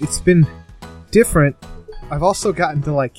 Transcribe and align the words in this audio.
it's 0.00 0.18
been 0.20 0.46
different. 1.10 1.56
I've 2.10 2.22
also 2.22 2.52
gotten 2.52 2.82
to 2.82 2.92
like 2.92 3.16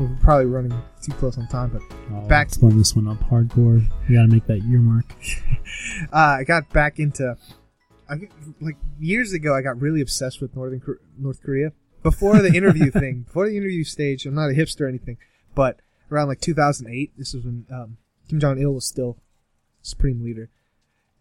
we're 0.00 0.16
probably 0.20 0.46
running 0.46 0.74
too 1.02 1.12
close 1.12 1.38
on 1.38 1.46
time, 1.48 1.70
but 1.70 1.82
Oh, 2.12 2.20
Back- 2.28 2.50
run 2.60 2.76
this 2.78 2.94
one 2.94 3.08
up 3.08 3.18
hardcore. 3.30 3.82
We 4.08 4.14
gotta 4.14 4.28
make 4.28 4.46
that 4.46 4.62
year 4.62 4.78
mark. 4.78 5.06
uh, 6.12 6.16
I 6.40 6.44
got 6.44 6.68
back 6.70 6.98
into 6.98 7.36
I 8.08 8.14
like 8.60 8.76
years 9.00 9.32
ago. 9.32 9.54
I 9.54 9.62
got 9.62 9.80
really 9.80 10.00
obsessed 10.00 10.40
with 10.40 10.54
Northern 10.54 10.80
North 11.18 11.42
Korea 11.42 11.72
before 12.02 12.40
the 12.40 12.52
interview 12.54 12.90
thing. 12.92 13.22
Before 13.22 13.48
the 13.48 13.56
interview 13.56 13.84
stage, 13.84 14.26
I'm 14.26 14.34
not 14.34 14.50
a 14.50 14.54
hipster 14.54 14.82
or 14.82 14.88
anything, 14.88 15.16
but 15.54 15.80
around 16.10 16.28
like 16.28 16.40
2008, 16.40 17.12
this 17.18 17.34
was 17.34 17.44
when 17.44 17.66
um, 17.72 17.96
Kim 18.28 18.38
Jong 18.38 18.60
Il 18.60 18.72
was 18.72 18.86
still 18.86 19.16
supreme 19.82 20.22
leader, 20.22 20.48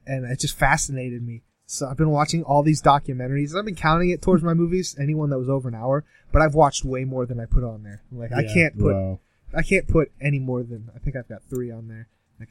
and 0.06 0.26
it 0.26 0.40
just 0.40 0.56
fascinated 0.58 1.24
me. 1.26 1.42
So 1.66 1.88
I've 1.88 1.98
been 1.98 2.12
watching 2.12 2.44
all 2.44 2.62
these 2.64 2.82
documentaries. 2.82 3.56
I've 3.56 3.66
been 3.66 3.76
counting 3.76 4.12
it 4.12 4.22
towards 4.22 4.44
my 4.44 4.54
movies, 4.64 4.96
anyone 5.00 5.30
that 5.32 5.40
was 5.40 5.50
over 5.50 5.68
an 5.68 5.76
hour, 5.76 6.04
but 6.32 6.42
I've 6.42 6.54
watched 6.54 6.86
way 6.86 7.06
more 7.06 7.26
than 7.26 7.40
I 7.40 7.46
put 7.46 7.64
on 7.64 7.84
there. 7.84 8.02
Like 8.12 8.32
I 8.32 8.44
can't 8.44 8.78
put 8.78 8.94
Wow. 8.96 9.20
I 9.56 9.62
can't 9.62 9.88
put 9.88 10.12
any 10.20 10.40
more 10.40 10.64
than 10.64 10.90
I 10.96 11.00
think 11.00 11.16
I've 11.16 11.30
got 11.30 11.44
three 11.50 11.72
on 11.72 11.88
there. 11.88 12.08
Like, 12.40 12.50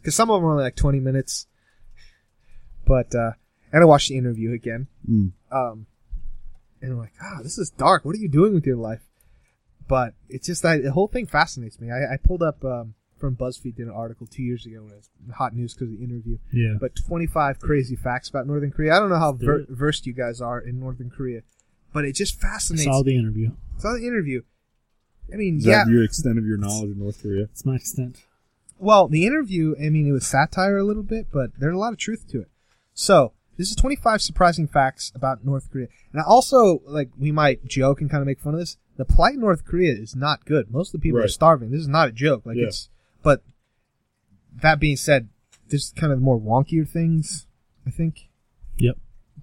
because 0.00 0.14
some 0.16 0.30
of 0.30 0.40
them 0.40 0.44
are 0.44 0.52
only 0.52 0.64
like 0.64 0.76
twenty 0.76 1.00
minutes. 1.00 1.46
But 2.84 3.14
uh, 3.14 3.32
and 3.72 3.82
I 3.82 3.86
watched 3.86 4.08
the 4.08 4.18
interview 4.18 4.52
again. 4.52 4.88
Mm. 5.08 5.32
Um, 5.50 5.86
and 6.82 6.92
I'm 6.92 6.98
like, 6.98 7.14
ah, 7.22 7.38
this 7.42 7.58
is 7.58 7.70
dark. 7.70 8.04
What 8.04 8.14
are 8.14 8.18
you 8.18 8.28
doing 8.28 8.54
with 8.54 8.66
your 8.66 8.76
life? 8.76 9.02
But 9.88 10.14
it's 10.28 10.46
just 10.46 10.62
that 10.62 10.82
the 10.82 10.92
whole 10.92 11.08
thing 11.08 11.26
fascinates 11.26 11.80
me. 11.80 11.90
I, 11.90 12.14
I 12.14 12.16
pulled 12.16 12.42
up 12.42 12.64
um, 12.64 12.94
from 13.18 13.34
BuzzFeed 13.36 13.76
did 13.76 13.86
an 13.86 13.92
article 13.92 14.26
two 14.26 14.42
years 14.42 14.66
ago 14.66 14.82
when 14.82 14.92
it 14.92 14.96
was 14.96 15.10
hot 15.36 15.54
news 15.54 15.74
because 15.74 15.90
of 15.92 15.98
the 15.98 16.04
interview. 16.04 16.38
Yeah. 16.52 16.74
But 16.80 16.96
25 16.96 17.58
crazy 17.60 17.96
facts 17.96 18.28
about 18.28 18.46
Northern 18.46 18.70
Korea. 18.70 18.94
I 18.94 18.98
don't 18.98 19.08
know 19.08 19.18
how 19.18 19.32
ver- 19.32 19.66
versed 19.68 20.06
you 20.06 20.12
guys 20.12 20.40
are 20.40 20.60
in 20.60 20.78
Northern 20.80 21.10
Korea, 21.10 21.42
but 21.92 22.04
it 22.04 22.12
just 22.14 22.40
fascinates. 22.40 22.86
I 22.86 22.90
Saw 22.90 23.02
the 23.02 23.16
interview. 23.16 23.50
I 23.78 23.80
Saw 23.80 23.92
the 23.94 24.06
interview. 24.06 24.42
I 25.32 25.36
mean, 25.36 25.58
Is 25.58 25.66
yeah. 25.66 25.84
that 25.84 25.90
your 25.90 26.04
extent 26.04 26.38
of 26.38 26.46
your 26.46 26.56
knowledge 26.58 26.90
of 26.90 26.96
North 26.96 27.22
Korea? 27.22 27.44
It's 27.44 27.64
my 27.64 27.76
extent. 27.76 28.24
Well, 28.78 29.08
the 29.08 29.26
interview, 29.26 29.74
I 29.78 29.88
mean, 29.88 30.06
it 30.06 30.12
was 30.12 30.26
satire 30.26 30.76
a 30.76 30.84
little 30.84 31.02
bit, 31.02 31.28
but 31.32 31.50
there's 31.58 31.74
a 31.74 31.78
lot 31.78 31.92
of 31.92 31.98
truth 31.98 32.28
to 32.30 32.42
it. 32.42 32.48
So, 32.94 33.32
this 33.56 33.70
is 33.70 33.76
25 33.76 34.20
surprising 34.20 34.66
facts 34.68 35.10
about 35.14 35.44
North 35.44 35.70
Korea. 35.72 35.88
And 36.12 36.20
I 36.20 36.24
also, 36.24 36.82
like, 36.86 37.08
we 37.18 37.32
might 37.32 37.64
joke 37.64 38.00
and 38.02 38.10
kind 38.10 38.20
of 38.20 38.26
make 38.26 38.38
fun 38.40 38.52
of 38.54 38.60
this. 38.60 38.76
The 38.98 39.04
plight 39.06 39.34
in 39.34 39.40
North 39.40 39.64
Korea 39.64 39.92
is 39.94 40.14
not 40.14 40.44
good. 40.44 40.70
Most 40.70 40.94
of 40.94 41.00
the 41.00 41.04
people 41.04 41.20
are 41.20 41.28
starving. 41.28 41.70
This 41.70 41.80
is 41.80 41.88
not 41.88 42.08
a 42.08 42.12
joke. 42.12 42.44
Like, 42.44 42.56
Yeah. 42.58 42.66
it's, 42.66 42.88
but 43.26 43.42
that 44.62 44.78
being 44.78 44.94
said, 44.96 45.28
there's 45.68 45.92
kind 45.96 46.12
of 46.12 46.20
more 46.20 46.38
wonkier 46.38 46.88
things, 46.88 47.48
I 47.84 47.90
think. 47.90 48.28
Yep. 48.78 48.98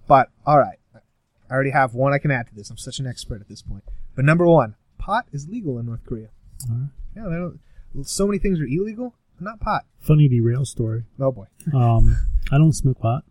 But, 0.08 0.30
alright. 0.48 0.80
I 0.95 1.53
already 1.53 1.72
have 1.72 1.94
one 1.94 2.14
I 2.14 2.17
can 2.17 2.31
add 2.31 2.48
to 2.48 2.56
this. 2.56 2.70
I'm 2.70 2.78
such 2.78 3.00
an 3.00 3.06
expert 3.08 3.42
at 3.42 3.50
this 3.50 3.61
point. 3.61 3.84
But 4.16 4.23
number 4.23 4.48
one, 4.48 4.76
pot 4.98 5.26
is 5.34 5.50
legal 5.50 5.78
in 5.80 5.86
North 5.86 6.06
Korea. 6.06 6.30
All 6.70 6.78
right. 6.78 6.89
Yeah, 7.14 7.23
they 7.23 7.36
don't, 7.36 8.08
so 8.08 8.26
many 8.26 8.39
things 8.39 8.61
are 8.61 8.66
illegal, 8.66 9.16
but 9.36 9.44
not 9.44 9.59
pot. 9.59 9.84
Funny 10.00 10.30
derail 10.30 10.64
story. 10.64 11.04
Oh 11.20 11.34
boy. 11.34 11.48
Um, 11.76 12.16
I 12.54 12.58
don't 12.58 12.72
smoke 12.72 13.00
pot. 13.02 13.26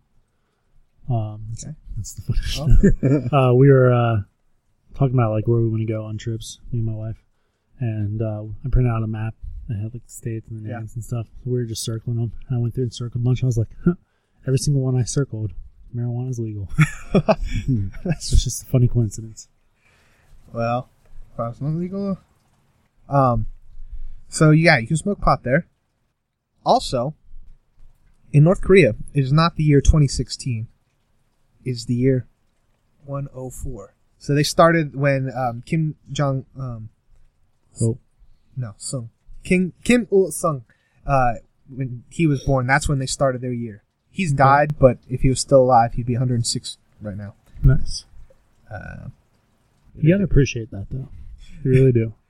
Um, 1.08 1.46
Okay. 1.55 1.74
that's 1.96 2.13
the 2.13 2.23
funny. 2.23 3.29
uh, 3.33 3.55
we 3.55 3.70
were 3.70 3.90
uh, 3.90 4.17
talking 4.95 5.14
about 5.14 5.33
like 5.33 5.48
where 5.48 5.63
we 5.63 5.69
want 5.70 5.80
to 5.80 5.90
go 5.90 6.05
on 6.05 6.19
trips, 6.19 6.61
me 6.70 6.80
and 6.80 6.86
my 6.86 6.92
wife, 6.92 7.24
and 7.80 8.20
uh, 8.20 8.42
I 8.67 8.69
printed 8.70 8.92
out 8.92 9.02
a 9.02 9.07
map 9.07 9.34
that 9.68 9.77
had 9.78 9.95
like 9.95 10.05
the 10.05 10.12
states 10.12 10.48
and 10.48 10.64
the 10.64 10.68
Yeah. 10.70 10.78
names 10.78 10.95
and 10.95 11.05
stuff. 11.05 11.27
So 11.45 11.50
we 11.50 11.58
were 11.58 11.64
just 11.64 11.84
circling 11.84 12.17
them, 12.17 12.33
and 12.48 12.58
I 12.58 12.61
went 12.61 12.74
through 12.74 12.84
and 12.84 12.95
circled 12.95 13.23
a 13.23 13.24
bunch. 13.24 13.42
I 13.42 13.46
was 13.46 13.58
like, 13.58 13.68
huh, 13.84 13.95
every 14.46 14.58
single 14.58 14.83
one 14.83 14.96
I 14.96 15.02
circled, 15.05 15.52
marijuana 15.95 16.30
is 16.30 16.39
legal. 16.39 16.68
That's 17.14 18.33
it's 18.33 18.45
just 18.45 18.62
a 18.62 18.67
funny 18.67 18.89
coincidence. 18.89 19.48
Well, 20.52 20.89
pot's 21.36 21.61
not 21.61 21.74
legal. 21.74 22.18
Um, 23.08 23.46
so 24.28 24.51
yeah, 24.51 24.78
you 24.78 24.86
can 24.86 24.96
smoke 24.96 25.20
pot 25.20 25.42
there. 25.45 25.67
Also, 26.64 27.14
in 28.33 28.45
North 28.45 28.61
Korea, 28.62 28.90
it 29.14 29.20
is 29.24 29.33
not 29.33 29.56
the 29.56 29.64
year 29.64 29.80
2016. 29.80 30.68
It 31.64 31.70
is 31.70 31.86
the 31.86 31.95
year 31.95 32.27
104. 33.05 33.95
So 34.18 34.34
they 34.34 34.42
started 34.42 34.95
when 34.95 35.30
um, 35.36 35.62
Kim 35.67 35.96
Jong 36.11 36.46
um, 36.58 36.89
Oh, 37.80 37.98
no 38.56 38.74
Sung 38.77 39.11
King 39.45 39.73
Kim 39.85 40.07
Il 40.13 40.30
Sung 40.30 40.64
uh, 41.07 41.35
when 41.69 42.05
he 42.11 42.27
was 42.27 42.42
born. 42.45 42.67
That's 42.67 42.89
when 42.89 42.98
they 42.98 43.07
started 43.07 43.41
their 43.41 43.53
year. 43.53 43.83
He's 44.11 44.33
died, 44.33 44.79
but 44.79 44.98
if 45.08 45.23
he 45.23 45.29
was 45.30 45.41
still 45.41 45.63
alive, 45.63 45.95
he'd 45.95 46.07
be 46.07 46.14
106 46.14 46.77
right 47.01 47.17
now. 47.17 47.35
nice. 47.63 48.05
Uh, 48.70 49.08
You 49.97 50.13
gotta 50.13 50.25
appreciate 50.25 50.70
that 50.70 50.86
though. 50.91 51.08
You 51.64 51.70
really 51.70 51.92
do. 51.92 52.14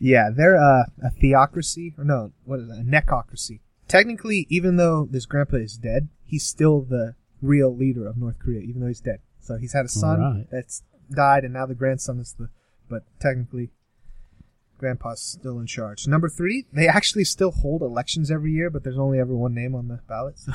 Yeah, 0.00 0.28
they're 0.34 0.56
uh, 0.56 0.86
a 1.02 1.10
theocracy, 1.10 1.94
or 1.96 2.04
no, 2.04 2.32
what 2.44 2.58
is 2.60 2.68
it? 2.68 2.72
A 2.80 2.82
necrocracy. 2.82 3.60
Technically, 3.88 4.44
even 4.50 4.76
though 4.76 5.08
this 5.10 5.24
grandpa 5.24 5.56
is 5.58 5.78
dead, 5.78 6.08
he's 6.24 6.44
still 6.44 6.82
the 6.82 7.14
real 7.40 7.74
leader 7.74 8.06
of 8.06 8.18
North 8.18 8.38
Korea, 8.38 8.60
even 8.60 8.80
though 8.82 8.88
he's 8.88 9.00
dead. 9.00 9.20
So 9.40 9.56
he's 9.56 9.72
had 9.72 9.84
a 9.86 9.88
son 9.88 10.20
Alright. 10.20 10.50
that's 10.50 10.82
died, 11.10 11.44
and 11.44 11.54
now 11.54 11.64
the 11.64 11.76
grandson 11.76 12.18
is 12.18 12.34
the. 12.38 12.48
But 12.90 13.04
technically, 13.20 13.70
grandpa's 14.84 15.22
still 15.22 15.58
in 15.58 15.66
charge. 15.66 16.06
Number 16.06 16.28
three, 16.28 16.66
they 16.70 16.86
actually 16.86 17.24
still 17.24 17.50
hold 17.50 17.80
elections 17.80 18.30
every 18.30 18.52
year, 18.52 18.68
but 18.68 18.84
there's 18.84 18.98
only 18.98 19.18
ever 19.18 19.34
one 19.34 19.54
name 19.54 19.74
on 19.74 19.88
the 19.88 20.00
ballot. 20.06 20.38
So, 20.38 20.52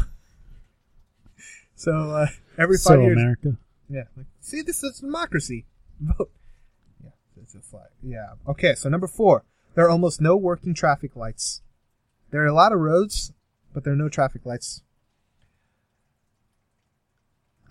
so 1.75 1.91
uh, 2.11 2.27
every 2.55 2.77
five 2.77 2.83
so 2.83 3.01
years, 3.01 3.17
America. 3.17 3.57
yeah. 3.89 4.03
Like, 4.15 4.27
see, 4.39 4.61
this 4.61 4.83
is 4.83 4.99
democracy. 4.99 5.65
Vote. 5.99 6.29
Yeah, 7.03 7.09
it's 7.41 7.55
a 7.55 7.59
flag. 7.59 7.87
Yeah. 8.03 8.33
Okay, 8.47 8.75
so 8.75 8.87
number 8.87 9.07
four, 9.07 9.45
there 9.73 9.85
are 9.85 9.89
almost 9.89 10.21
no 10.21 10.37
working 10.37 10.75
traffic 10.75 11.15
lights. 11.15 11.61
There 12.29 12.43
are 12.43 12.47
a 12.47 12.53
lot 12.53 12.71
of 12.71 12.79
roads, 12.79 13.33
but 13.73 13.83
there 13.83 13.93
are 13.93 13.97
no 13.97 14.09
traffic 14.09 14.45
lights. 14.45 14.83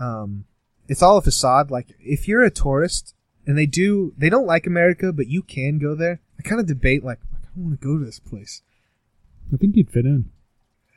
Um, 0.01 0.47
it's 0.89 1.03
all 1.03 1.19
a 1.19 1.23
facade. 1.23 1.71
Like, 1.71 1.95
if 2.01 2.27
you're 2.27 2.43
a 2.43 2.51
tourist, 2.51 3.15
and 3.47 3.57
they 3.57 3.67
do, 3.67 4.13
they 4.19 4.29
don't 4.29 4.47
like 4.47 4.67
America, 4.67 5.13
but 5.13 5.29
you 5.29 5.43
can 5.43 5.79
go 5.79 5.95
there. 5.95 6.21
I 6.38 6.43
kind 6.43 6.60
of 6.60 6.66
debate, 6.66 7.04
like, 7.04 7.19
I 7.32 7.49
don't 7.54 7.65
want 7.65 7.81
to 7.81 7.87
go 7.87 7.99
to 7.99 8.04
this 8.04 8.21
place. 8.21 8.62
I 9.53 9.56
think 9.56 9.76
you'd 9.76 9.91
fit 9.91 10.04
in. 10.04 10.31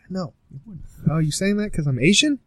No. 0.09 0.33
you 0.51 0.59
wouldn't. 0.65 0.85
Oh, 1.09 1.19
you 1.19 1.31
saying 1.31 1.57
that 1.57 1.71
because 1.71 1.87
I'm 1.87 1.99
Asian? 1.99 2.39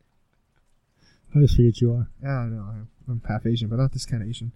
I 1.35 1.41
just 1.41 1.57
forget 1.57 1.81
you 1.81 1.93
are. 1.93 2.09
I 2.23 2.27
don't 2.27 2.57
know. 2.57 2.63
I'm, 2.63 2.89
I'm 3.09 3.23
half 3.27 3.47
Asian, 3.47 3.69
but 3.69 3.77
not 3.77 3.93
this 3.93 4.07
kind 4.07 4.23
of 4.23 4.29
Asian. 4.29 4.53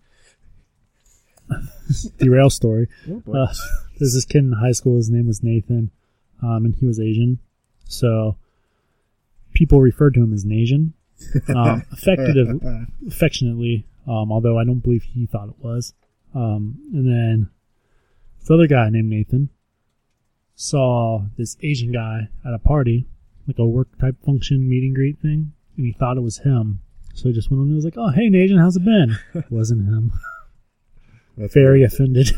Derail 2.19 2.50
story. 2.50 2.88
Oh, 3.10 3.21
boy. 3.21 3.38
Uh, 3.38 3.53
there's 3.98 4.15
this 4.15 4.25
kid 4.25 4.44
in 4.44 4.53
high 4.53 4.72
school. 4.72 4.97
His 4.97 5.10
name 5.10 5.27
was 5.27 5.43
Nathan, 5.43 5.91
um, 6.43 6.66
and 6.66 6.75
he 6.75 6.87
was 6.87 7.00
Asian. 7.00 7.38
So 7.87 8.37
people 9.54 9.81
referred 9.81 10.15
to 10.15 10.22
him 10.22 10.32
as 10.32 10.44
Nasian, 10.44 10.93
um, 11.54 11.82
affectionately. 13.09 13.87
Um, 14.06 14.32
although 14.32 14.59
I 14.59 14.65
don't 14.65 14.78
believe 14.78 15.03
he 15.03 15.27
thought 15.27 15.48
it 15.48 15.59
was. 15.59 15.94
Um, 16.34 16.78
and 16.93 17.06
then 17.06 17.50
this 18.48 18.54
other 18.54 18.66
guy 18.66 18.88
named 18.88 19.10
Nathan 19.10 19.50
saw 20.54 21.24
this 21.36 21.56
Asian 21.62 21.92
guy 21.92 22.28
at 22.47 22.54
a 22.54 22.59
party, 22.59 23.06
like 23.47 23.59
a 23.59 23.66
work 23.66 23.89
type 24.00 24.16
function 24.24 24.68
meet 24.68 24.83
and 24.83 24.95
greet 24.95 25.18
thing, 25.21 25.53
and 25.77 25.86
he 25.86 25.92
thought 25.92 26.16
it 26.16 26.22
was 26.22 26.39
him. 26.39 26.80
So 27.15 27.28
he 27.28 27.34
just 27.34 27.50
went 27.50 27.60
on 27.60 27.66
and 27.68 27.77
was 27.77 27.84
like, 27.84 27.97
"Oh, 27.98 28.09
hey, 28.10 28.28
Nathan, 28.28 28.59
how's 28.59 28.77
it 28.77 28.84
been?" 28.84 29.18
It 29.34 29.45
wasn't 29.50 29.83
him. 29.89 30.12
That's 31.36 31.53
Very 31.54 31.83
offended. 31.84 32.30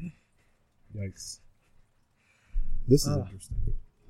Yikes. 0.96 1.40
This 2.88 3.02
is 3.02 3.08
Uh. 3.08 3.20
interesting. 3.22 3.56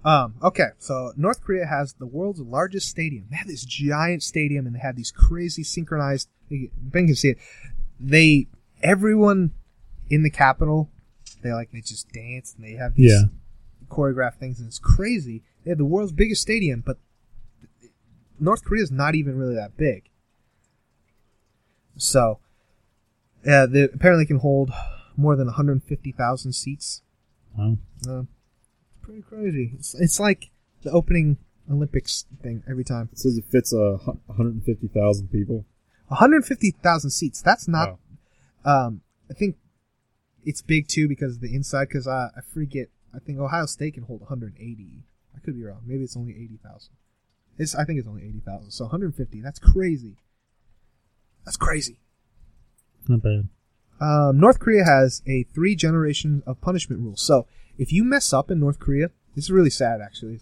Um, 0.05 0.35
okay, 0.43 0.69
so 0.79 1.13
North 1.17 1.43
Korea 1.43 1.65
has 1.65 1.95
the 1.95 2.05
world's 2.07 2.39
largest 2.41 2.89
stadium. 2.89 3.25
They 3.31 3.37
have 3.37 3.47
this 3.47 3.65
giant 3.65 4.23
stadium 4.23 4.67
and 4.67 4.75
they 4.75 4.81
have 4.81 4.97
these 4.97 5.11
crazy 5.11 5.63
synchronized. 5.63 6.29
Ben 6.51 7.07
can 7.07 7.15
see 7.15 7.31
it. 7.31 7.39
They 7.99 8.49
everyone 8.83 9.53
in 10.11 10.23
the 10.23 10.29
capital, 10.29 10.91
they 11.45 11.53
like 11.53 11.71
they 11.71 11.81
just 11.81 12.11
dance 12.11 12.55
and 12.57 12.65
they 12.65 12.73
have 12.73 12.95
these 12.97 13.13
Yeah. 13.13 13.25
choreographed 13.89 14.39
things 14.39 14.59
and 14.59 14.67
it's 14.67 14.81
crazy. 14.81 15.43
They 15.63 15.71
have 15.71 15.79
the 15.79 15.85
world's 15.85 16.11
biggest 16.13 16.43
stadium, 16.43 16.83
but 16.85 16.99
North 18.41 18.65
Korea 18.65 18.83
is 18.83 18.91
not 18.91 19.15
even 19.15 19.39
really 19.39 19.55
that 19.55 19.77
big. 19.77 20.11
So, 21.97 22.41
yeah, 23.47 23.67
they 23.67 23.85
apparently 23.85 24.27
can 24.27 24.39
hold 24.39 24.73
more 25.17 25.37
than 25.37 25.47
150,000 25.47 26.53
seats. 26.53 27.03
Wow. 27.57 27.77
Uh, 28.09 28.23
pretty 29.03 29.23
crazy. 29.23 29.73
It's, 29.77 29.95
it's 29.95 30.19
like 30.19 30.51
the 30.83 30.91
opening 30.91 31.37
Olympics 31.71 32.27
thing 32.43 32.65
every 32.69 32.85
time. 32.85 33.09
It 33.13 33.19
says 33.19 33.39
it 33.39 33.45
fits 33.45 33.73
uh, 33.73 33.99
150,000 34.27 35.29
people. 35.31 35.65
150,000 36.09 37.11
seats. 37.11 37.41
That's 37.41 37.69
not. 37.69 37.99
Wow. 38.65 38.87
Um, 38.87 39.01
I 39.31 39.35
think 39.35 39.57
it's 40.45 40.63
big 40.63 40.89
too 40.89 41.09
because 41.09 41.37
of 41.37 41.41
the 41.41 41.55
inside. 41.55 41.89
Because 41.89 42.07
I, 42.07 42.29
I 42.37 42.41
forget. 42.53 42.89
I 43.15 43.19
think 43.21 43.39
Ohio 43.39 43.67
State 43.67 43.95
can 43.95 44.03
hold 44.05 44.21
180. 44.21 45.05
I 45.35 45.39
could 45.41 45.57
be 45.57 45.63
wrong. 45.63 45.83
Maybe 45.87 46.03
it's 46.03 46.17
only 46.17 46.33
80,000. 46.33 46.91
It's. 47.59 47.75
I 47.75 47.85
think 47.85 47.99
it's 47.99 48.09
only 48.09 48.25
80,000. 48.25 48.71
So 48.71 48.85
150. 48.85 49.41
That's 49.41 49.59
crazy. 49.59 50.17
That's 51.45 51.57
crazy. 51.57 51.99
Not 53.09 53.23
bad. 53.23 53.49
Um, 54.01 54.41
North 54.41 54.59
Korea 54.59 54.85
has 54.85 55.23
a 55.27 55.45
three 55.55 55.77
generation 55.77 56.43
of 56.47 56.61
punishment 56.61 57.03
rule. 57.03 57.17
So 57.17 57.47
if 57.79 57.93
you 57.93 58.05
mess 58.05 58.33
up 58.33 58.51
in 58.51 58.61
North 58.61 58.79
Korea, 58.79 59.11
this 59.35 59.45
is 59.45 59.51
really 59.51 59.71
sad 59.71 60.01
actually. 60.01 60.41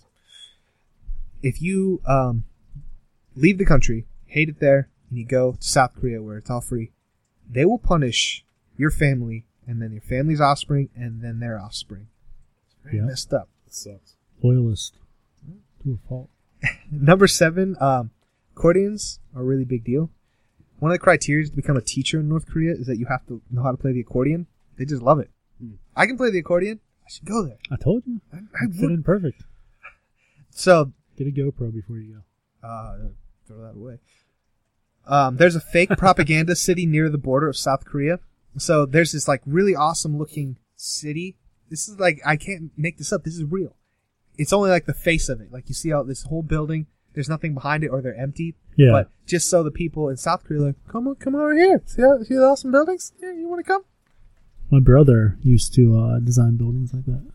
If 1.43 1.61
you 1.61 2.01
um, 2.07 2.45
leave 3.35 3.59
the 3.59 3.65
country, 3.65 4.07
hate 4.27 4.49
it 4.49 4.61
there, 4.61 4.89
and 5.11 5.19
you 5.19 5.27
go 5.27 5.53
to 5.53 5.63
South 5.63 5.95
Korea 5.95 6.23
where 6.23 6.39
it's 6.39 6.51
all 6.51 6.61
free, 6.61 6.93
they 7.49 7.65
will 7.65 7.79
punish 7.79 8.45
your 8.77 8.91
family 8.91 9.45
and 9.67 9.81
then 9.81 9.93
your 9.93 10.01
family's 10.03 10.41
offspring 10.41 10.89
and 10.95 11.23
then 11.23 11.39
their 11.41 11.59
offspring. 11.61 12.09
It's 12.67 12.77
very 12.85 12.97
Yeah. 12.99 13.05
messed 13.05 13.33
up. 13.33 13.49
It 13.67 13.75
sucks. 13.75 14.17
Loyalist 14.43 14.99
to 15.83 15.93
a 16.03 16.09
fault. 16.09 16.31
Number 16.91 17.27
seven, 17.27 17.77
um, 17.81 18.11
accordions 18.57 19.19
are 19.35 19.43
a 19.43 19.45
really 19.45 19.65
big 19.65 19.85
deal. 19.85 20.11
One 20.79 20.91
of 20.91 20.95
the 20.95 20.99
criteria 20.99 21.47
to 21.47 21.53
become 21.55 21.77
a 21.77 21.81
teacher 21.83 22.21
in 22.21 22.29
North 22.29 22.47
Korea 22.47 22.73
is 22.73 22.87
that 22.87 22.99
you 22.99 23.07
have 23.07 23.25
to 23.27 23.41
know 23.51 23.63
how 23.63 23.71
to 23.71 23.77
play 23.77 23.93
the 23.93 24.01
accordion. 24.01 24.47
They 24.79 24.85
just 24.85 25.03
love 25.03 25.19
it. 25.21 25.31
Hmm. 25.61 25.75
I 25.95 26.07
can 26.07 26.17
play 26.17 26.31
the 26.31 26.39
accordion. 26.41 26.81
I 27.05 27.11
should 27.11 27.25
go 27.25 27.45
there. 27.45 27.59
I 27.71 27.77
told 27.77 28.03
you. 28.07 28.21
I, 28.33 28.39
I 28.39 28.67
fit 28.71 28.81
would. 28.83 28.91
in 28.91 29.03
perfect. 29.03 29.43
So, 30.51 30.93
Get 31.17 31.27
a 31.27 31.31
GoPro 31.31 31.73
before 31.73 31.99
you 31.99 32.23
go. 32.63 32.67
uh, 32.69 32.97
throw 33.47 33.59
that 33.63 33.75
away. 33.77 33.99
Um, 35.07 35.37
there's 35.37 35.57
a 35.57 35.61
fake 35.61 35.91
propaganda 35.99 36.55
city 36.57 36.87
near 36.87 37.09
the 37.09 37.19
border 37.19 37.49
of 37.49 37.57
South 37.57 37.85
Korea. 37.85 38.21
So 38.59 38.87
there's 38.87 39.13
this 39.13 39.29
like 39.29 39.43
really 39.47 39.75
awesome 39.75 40.19
looking 40.19 40.57
city. 40.77 41.37
This 41.71 41.89
is 41.89 41.99
like 41.99 42.21
I 42.25 42.37
can't 42.37 42.71
make 42.77 42.99
this 42.99 43.13
up. 43.13 43.25
This 43.25 43.37
is 43.37 43.45
real. 43.45 43.77
It's 44.37 44.53
only 44.53 44.71
like 44.71 44.87
the 44.87 44.95
face 44.95 45.29
of 45.29 45.41
it. 45.41 45.53
Like 45.53 45.69
you 45.69 45.75
see 45.75 45.93
out 45.93 46.07
this 46.07 46.25
whole 46.25 46.43
building. 46.43 46.87
There's 47.15 47.29
nothing 47.29 47.53
behind 47.55 47.85
it, 47.85 47.89
or 47.89 48.01
they're 48.01 48.17
empty. 48.17 48.55
Yeah. 48.77 48.93
But 48.93 49.11
just 49.27 49.51
so 49.51 49.63
the 49.63 49.71
people 49.71 50.09
in 50.09 50.17
South 50.17 50.45
Korea 50.45 50.63
like, 50.63 50.77
come 50.89 51.07
on, 51.07 51.17
come 51.17 51.35
over 51.35 51.55
here. 51.55 51.83
See, 51.85 52.01
how, 52.01 52.23
see 52.23 52.35
the 52.35 52.43
awesome 52.43 52.73
buildings? 52.73 53.13
Yeah, 53.21 53.33
you 53.33 53.49
want 53.49 53.65
to 53.65 53.71
come? 53.71 53.85
My 54.71 54.81
brother 54.81 55.37
used 55.43 55.75
to 55.75 55.99
uh, 55.99 56.19
design 56.21 56.57
buildings 56.57 56.95
like 56.95 57.05
that, 57.05 57.31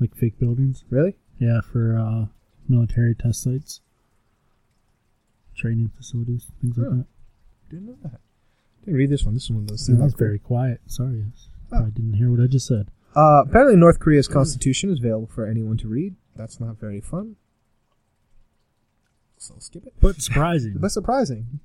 like 0.00 0.16
fake 0.16 0.40
buildings. 0.40 0.84
Really? 0.90 1.16
Yeah, 1.38 1.60
for 1.60 1.96
uh, 1.96 2.26
military 2.68 3.14
test 3.14 3.44
sites, 3.44 3.80
training 5.56 5.92
facilities, 5.96 6.50
things 6.60 6.76
like 6.76 6.90
that. 6.90 7.06
Didn't 7.70 7.86
know 7.86 7.98
that. 8.02 8.20
Read 8.86 9.10
this 9.10 9.24
one. 9.24 9.34
This 9.34 9.44
is 9.44 9.50
one 9.50 9.62
of 9.62 9.68
those 9.68 9.82
Yeah, 9.88 9.94
things. 9.94 9.98
that 9.98 10.04
was 10.04 10.14
very 10.14 10.38
quiet. 10.38 10.80
Sorry, 10.86 11.24
Oh. 11.72 11.84
I 11.86 11.90
didn't 11.90 12.14
hear 12.14 12.30
what 12.30 12.40
I 12.40 12.46
just 12.46 12.66
said. 12.66 12.88
Uh, 13.16 13.42
apparently, 13.46 13.76
North 13.76 13.98
Korea's 13.98 14.28
constitution 14.28 14.90
is 14.90 14.98
available 15.00 15.26
for 15.26 15.46
anyone 15.46 15.76
to 15.78 15.88
read. 15.88 16.14
That's 16.36 16.60
not 16.60 16.78
very 16.78 17.00
fun. 17.00 17.36
So 19.38 19.54
skip 19.58 19.86
it. 19.86 19.94
But 20.00 20.20
surprising. 20.22 20.76
But 20.80 20.92
surprising. 20.92 21.60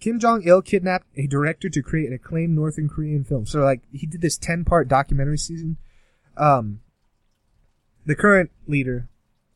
Kim 0.00 0.18
Jong 0.18 0.42
Il 0.46 0.62
kidnapped 0.62 1.06
a 1.16 1.26
director 1.26 1.68
to 1.68 1.82
create 1.82 2.08
an 2.08 2.14
acclaimed 2.14 2.54
Northern 2.54 2.88
Korean 2.88 3.22
film. 3.22 3.44
So, 3.44 3.60
like, 3.60 3.82
he 3.92 4.06
did 4.06 4.22
this 4.22 4.38
ten-part 4.38 4.88
documentary 4.88 5.36
season. 5.36 5.76
Um, 6.38 6.80
the 8.06 8.14
current 8.14 8.50
leader, 8.66 9.08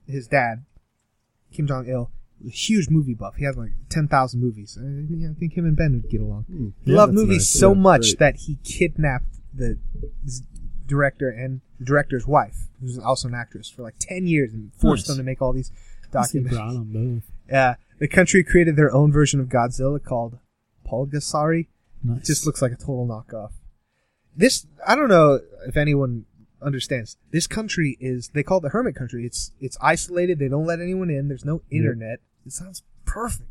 his 0.07 0.29
dad, 0.29 0.65
Kim 1.51 1.67
Jong 1.67 1.89
Il, 1.89 2.11
huge 2.50 2.88
movie 2.91 3.14
buff. 3.14 3.37
He 3.37 3.44
has 3.44 3.56
like 3.56 3.70
ten 3.88 4.08
thousand 4.08 4.41
movies. 4.41 4.79
Uh, 4.81 4.85
I, 4.85 5.31
I 5.31 5.35
think 5.35 5.55
him 5.56 5.64
and 5.64 5.76
Ben 5.76 5.93
would 5.94 6.11
get 6.11 6.20
along. 6.20 6.44
Hmm. 6.44 6.69
He 6.85 6.91
Yeah, 6.93 6.96
loved 6.99 7.14
movies 7.14 7.38
nice. 7.38 7.49
so 7.61 7.73
Yeah, 7.75 7.81
much 7.81 8.00
great. 8.02 8.19
that 8.20 8.37
he 8.37 8.58
kidnapped 8.64 9.38
the 9.55 9.79
director 10.87 11.29
and 11.31 11.61
the 11.79 11.85
director's 11.85 12.26
wife, 12.26 12.69
who's 12.81 12.99
also 12.99 13.29
an 13.29 13.35
actress, 13.35 13.69
for 13.70 13.82
like 13.82 13.94
ten 13.99 14.26
years 14.26 14.52
and 14.52 14.73
forced 14.75 15.02
Nice. 15.08 15.17
them 15.17 15.17
to 15.19 15.23
make 15.25 15.41
all 15.43 15.52
these 15.52 15.70
He 16.02 16.17
documentaries. 16.17 16.50
brought 16.50 16.73
them 16.75 16.93
both. 16.93 17.31
Yeah, 17.49 17.75
the 17.99 18.08
country 18.08 18.43
created 18.44 18.76
their 18.76 18.93
own 18.94 19.12
version 19.12 19.41
of 19.41 19.49
Godzilla 19.49 20.02
called 20.02 20.38
Pulgasari. 20.87 21.69
Nice. 22.02 22.19
It 22.19 22.25
just 22.25 22.46
looks 22.46 22.61
like 22.62 22.73
a 22.73 22.76
total 22.76 23.06
knockoff. 23.06 23.52
This 24.37 24.67
I 24.87 24.94
don't 24.96 25.08
know 25.08 25.41
if 25.67 25.76
anyone 25.76 26.25
understands. 26.61 27.17
This 27.31 27.46
country 27.46 27.96
is 28.00 28.29
they 28.35 28.43
call 28.43 28.58
it 28.58 28.62
the 28.62 28.69
hermit 28.70 28.94
country. 28.96 29.25
It's 29.25 29.52
it's 29.61 29.76
isolated. 29.81 30.38
They 30.38 30.49
don't 30.49 30.67
let 30.67 30.81
anyone 30.81 31.08
in. 31.11 31.29
There's 31.29 31.44
no 31.44 31.62
internet. 31.70 32.20
It 32.46 32.52
sounds 32.52 32.82
perfect. 33.05 33.49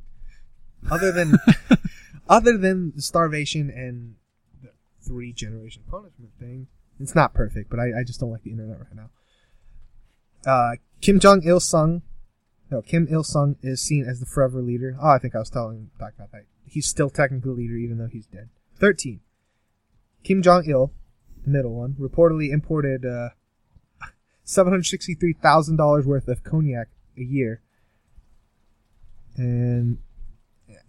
Other 0.92 1.12
than 1.12 1.38
other 2.30 2.58
than 2.58 2.94
the 2.96 3.02
starvation 3.02 3.70
and 3.70 4.16
the 4.62 4.70
three 5.02 5.34
generation 5.34 5.84
punishment 5.90 6.32
thing, 6.40 6.68
it's 7.00 7.16
not 7.16 7.34
perfect. 7.34 7.70
But 7.70 7.80
I, 7.80 8.00
I 8.00 8.04
just 8.04 8.20
don't 8.20 8.32
like 8.32 8.44
the 8.44 8.52
internet 8.52 8.80
right 8.80 8.96
now. 8.96 9.10
Uh, 10.46 10.76
Kim 11.02 11.20
Jong 11.20 11.42
Il 11.44 11.60
Sung, 11.60 12.02
no 12.70 12.82
Kim 12.82 13.08
Il 13.10 13.24
Sung 13.24 13.56
is 13.62 13.82
seen 13.82 14.06
as 14.08 14.20
the 14.20 14.26
forever 14.26 14.62
leader. 14.62 14.98
Oh, 15.02 15.10
I 15.10 15.20
think 15.20 15.36
I 15.36 15.40
was 15.40 15.50
telling 15.50 15.90
talking 16.00 16.16
about 16.18 16.32
that. 16.32 16.46
He's 16.66 16.88
still 16.88 17.10
technically 17.10 17.52
the 17.52 17.58
leader 17.58 17.76
even 17.76 17.98
though 17.98 18.08
he's 18.08 18.28
dead. 18.28 18.50
Thirteen. 18.78 19.22
Kim 20.24 20.42
Jong 20.42 20.64
Il, 20.68 20.92
the 21.44 21.50
middle 21.50 21.74
one, 21.74 21.96
reportedly 22.00 22.52
imported 22.52 23.06
uh, 23.06 23.30
seven 24.44 24.72
hundred 24.72 24.86
sixty-three 24.86 25.34
thousand 25.34 25.78
dollars 25.78 26.06
worth 26.06 26.28
of 26.28 26.44
cognac 26.44 26.90
a 27.18 27.24
year. 27.24 27.63
And 29.36 29.98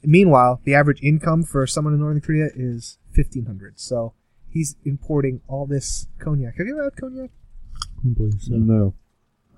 meanwhile, 0.02 0.60
the 0.64 0.74
average 0.74 1.02
income 1.02 1.44
for 1.44 1.66
someone 1.66 1.94
in 1.94 2.00
Northern 2.00 2.20
Korea 2.20 2.48
is 2.54 2.98
fifteen 3.12 3.46
hundred. 3.46 3.80
So 3.80 4.14
he's 4.48 4.76
importing 4.84 5.40
all 5.48 5.66
this 5.66 6.06
cognac. 6.18 6.56
Have 6.58 6.66
you 6.66 6.74
ever 6.74 6.84
had 6.84 6.96
cognac? 6.96 7.30
I 7.76 8.04
don't 8.04 8.14
believe 8.14 8.40
so. 8.40 8.54
No. 8.54 8.94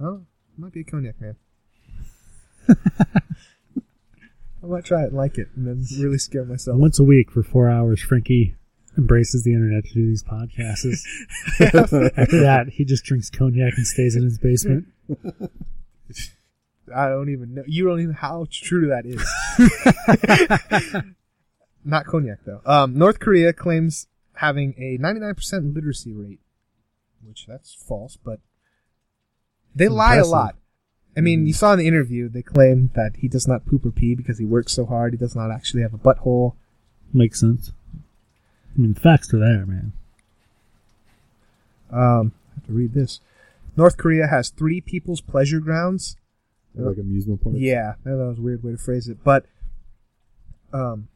Oh, 0.00 0.22
might 0.56 0.72
be 0.72 0.80
a 0.80 0.84
cognac 0.84 1.20
man. 1.20 1.36
I 4.66 4.66
might 4.66 4.84
try 4.84 5.02
it 5.02 5.08
and 5.08 5.16
like 5.16 5.38
it, 5.38 5.48
and 5.54 5.66
then 5.66 5.84
really 6.00 6.18
scare 6.18 6.44
myself. 6.44 6.78
Once 6.78 6.98
a 6.98 7.04
week 7.04 7.30
for 7.30 7.42
four 7.42 7.70
hours, 7.70 8.00
Frankie 8.00 8.56
embraces 8.98 9.44
the 9.44 9.52
internet 9.52 9.84
to 9.84 9.94
do 9.94 10.06
these 10.06 10.24
podcasts. 10.24 11.02
After 12.16 12.40
that, 12.40 12.70
he 12.72 12.84
just 12.84 13.04
drinks 13.04 13.30
cognac 13.30 13.74
and 13.76 13.86
stays 13.86 14.16
in 14.16 14.22
his 14.22 14.38
basement. 14.38 14.86
I 16.94 17.08
don't 17.08 17.30
even 17.30 17.54
know. 17.54 17.64
You 17.66 17.84
don't 17.84 18.00
even 18.00 18.12
know 18.12 18.18
how 18.18 18.46
true 18.50 18.88
that 18.88 19.06
is. 19.06 19.22
Not 21.84 22.06
cognac 22.06 22.38
though. 22.44 22.60
Um, 22.64 22.98
North 22.98 23.20
Korea 23.20 23.52
claims 23.52 24.08
having 24.34 24.74
a 24.78 24.98
99% 24.98 25.74
literacy 25.74 26.12
rate, 26.12 26.40
which 27.26 27.46
that's 27.46 27.74
false, 27.74 28.18
but 28.22 28.40
they 29.74 29.88
lie 29.88 30.16
a 30.16 30.24
lot. 30.24 30.56
I 31.16 31.20
mean, 31.20 31.46
you 31.46 31.54
saw 31.54 31.72
in 31.72 31.78
the 31.78 31.86
interview 31.86 32.28
they 32.28 32.42
claim 32.42 32.90
that 32.94 33.16
he 33.16 33.28
does 33.28 33.48
not 33.48 33.64
poop 33.64 33.86
or 33.86 33.90
pee 33.90 34.14
because 34.14 34.38
he 34.38 34.44
works 34.44 34.72
so 34.72 34.84
hard. 34.84 35.14
He 35.14 35.16
does 35.16 35.34
not 35.34 35.50
actually 35.50 35.82
have 35.82 35.94
a 35.94 35.98
butthole. 35.98 36.54
Makes 37.12 37.40
sense. 37.40 37.72
I 38.76 38.80
mean, 38.80 38.92
facts 38.92 39.32
are 39.32 39.38
there, 39.38 39.64
man. 39.64 39.92
Um, 41.90 42.32
I 42.50 42.54
have 42.56 42.66
to 42.66 42.72
read 42.72 42.92
this. 42.92 43.20
North 43.76 43.96
Korea 43.96 44.26
has 44.26 44.50
three 44.50 44.82
people's 44.82 45.22
pleasure 45.22 45.60
grounds. 45.60 46.16
Like 46.76 46.98
amusement 46.98 47.42
parks. 47.42 47.58
Yeah, 47.58 47.94
that 48.04 48.16
was 48.16 48.38
a 48.38 48.42
weird 48.42 48.62
way 48.62 48.72
to 48.72 48.78
phrase 48.78 49.08
it. 49.08 49.18
But 49.24 49.46
um, 50.72 51.08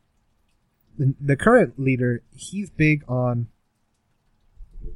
the, 0.99 1.15
the 1.21 1.37
current 1.37 1.79
leader, 1.79 2.23
he's 2.35 2.71
big 2.71 3.05
on 3.09 3.49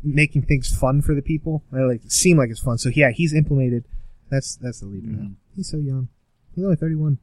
making 0.02 0.42
things 0.42 0.74
fun 0.74 1.02
for 1.02 1.14
the 1.14 1.22
people. 1.22 1.62
I 1.72 1.80
like 1.80 2.00
seem 2.08 2.38
like 2.38 2.50
it's 2.50 2.60
fun. 2.60 2.78
So 2.78 2.88
yeah, 2.88 3.10
he's 3.10 3.34
implemented. 3.34 3.84
That's 4.30 4.56
that's 4.56 4.80
the 4.80 4.86
leader 4.86 5.08
now. 5.08 5.30
He's 5.54 5.70
so 5.70 5.76
young. 5.76 6.08
He's 6.54 6.64
only 6.64 6.76
thirty 6.76 6.94
one. 6.94 7.18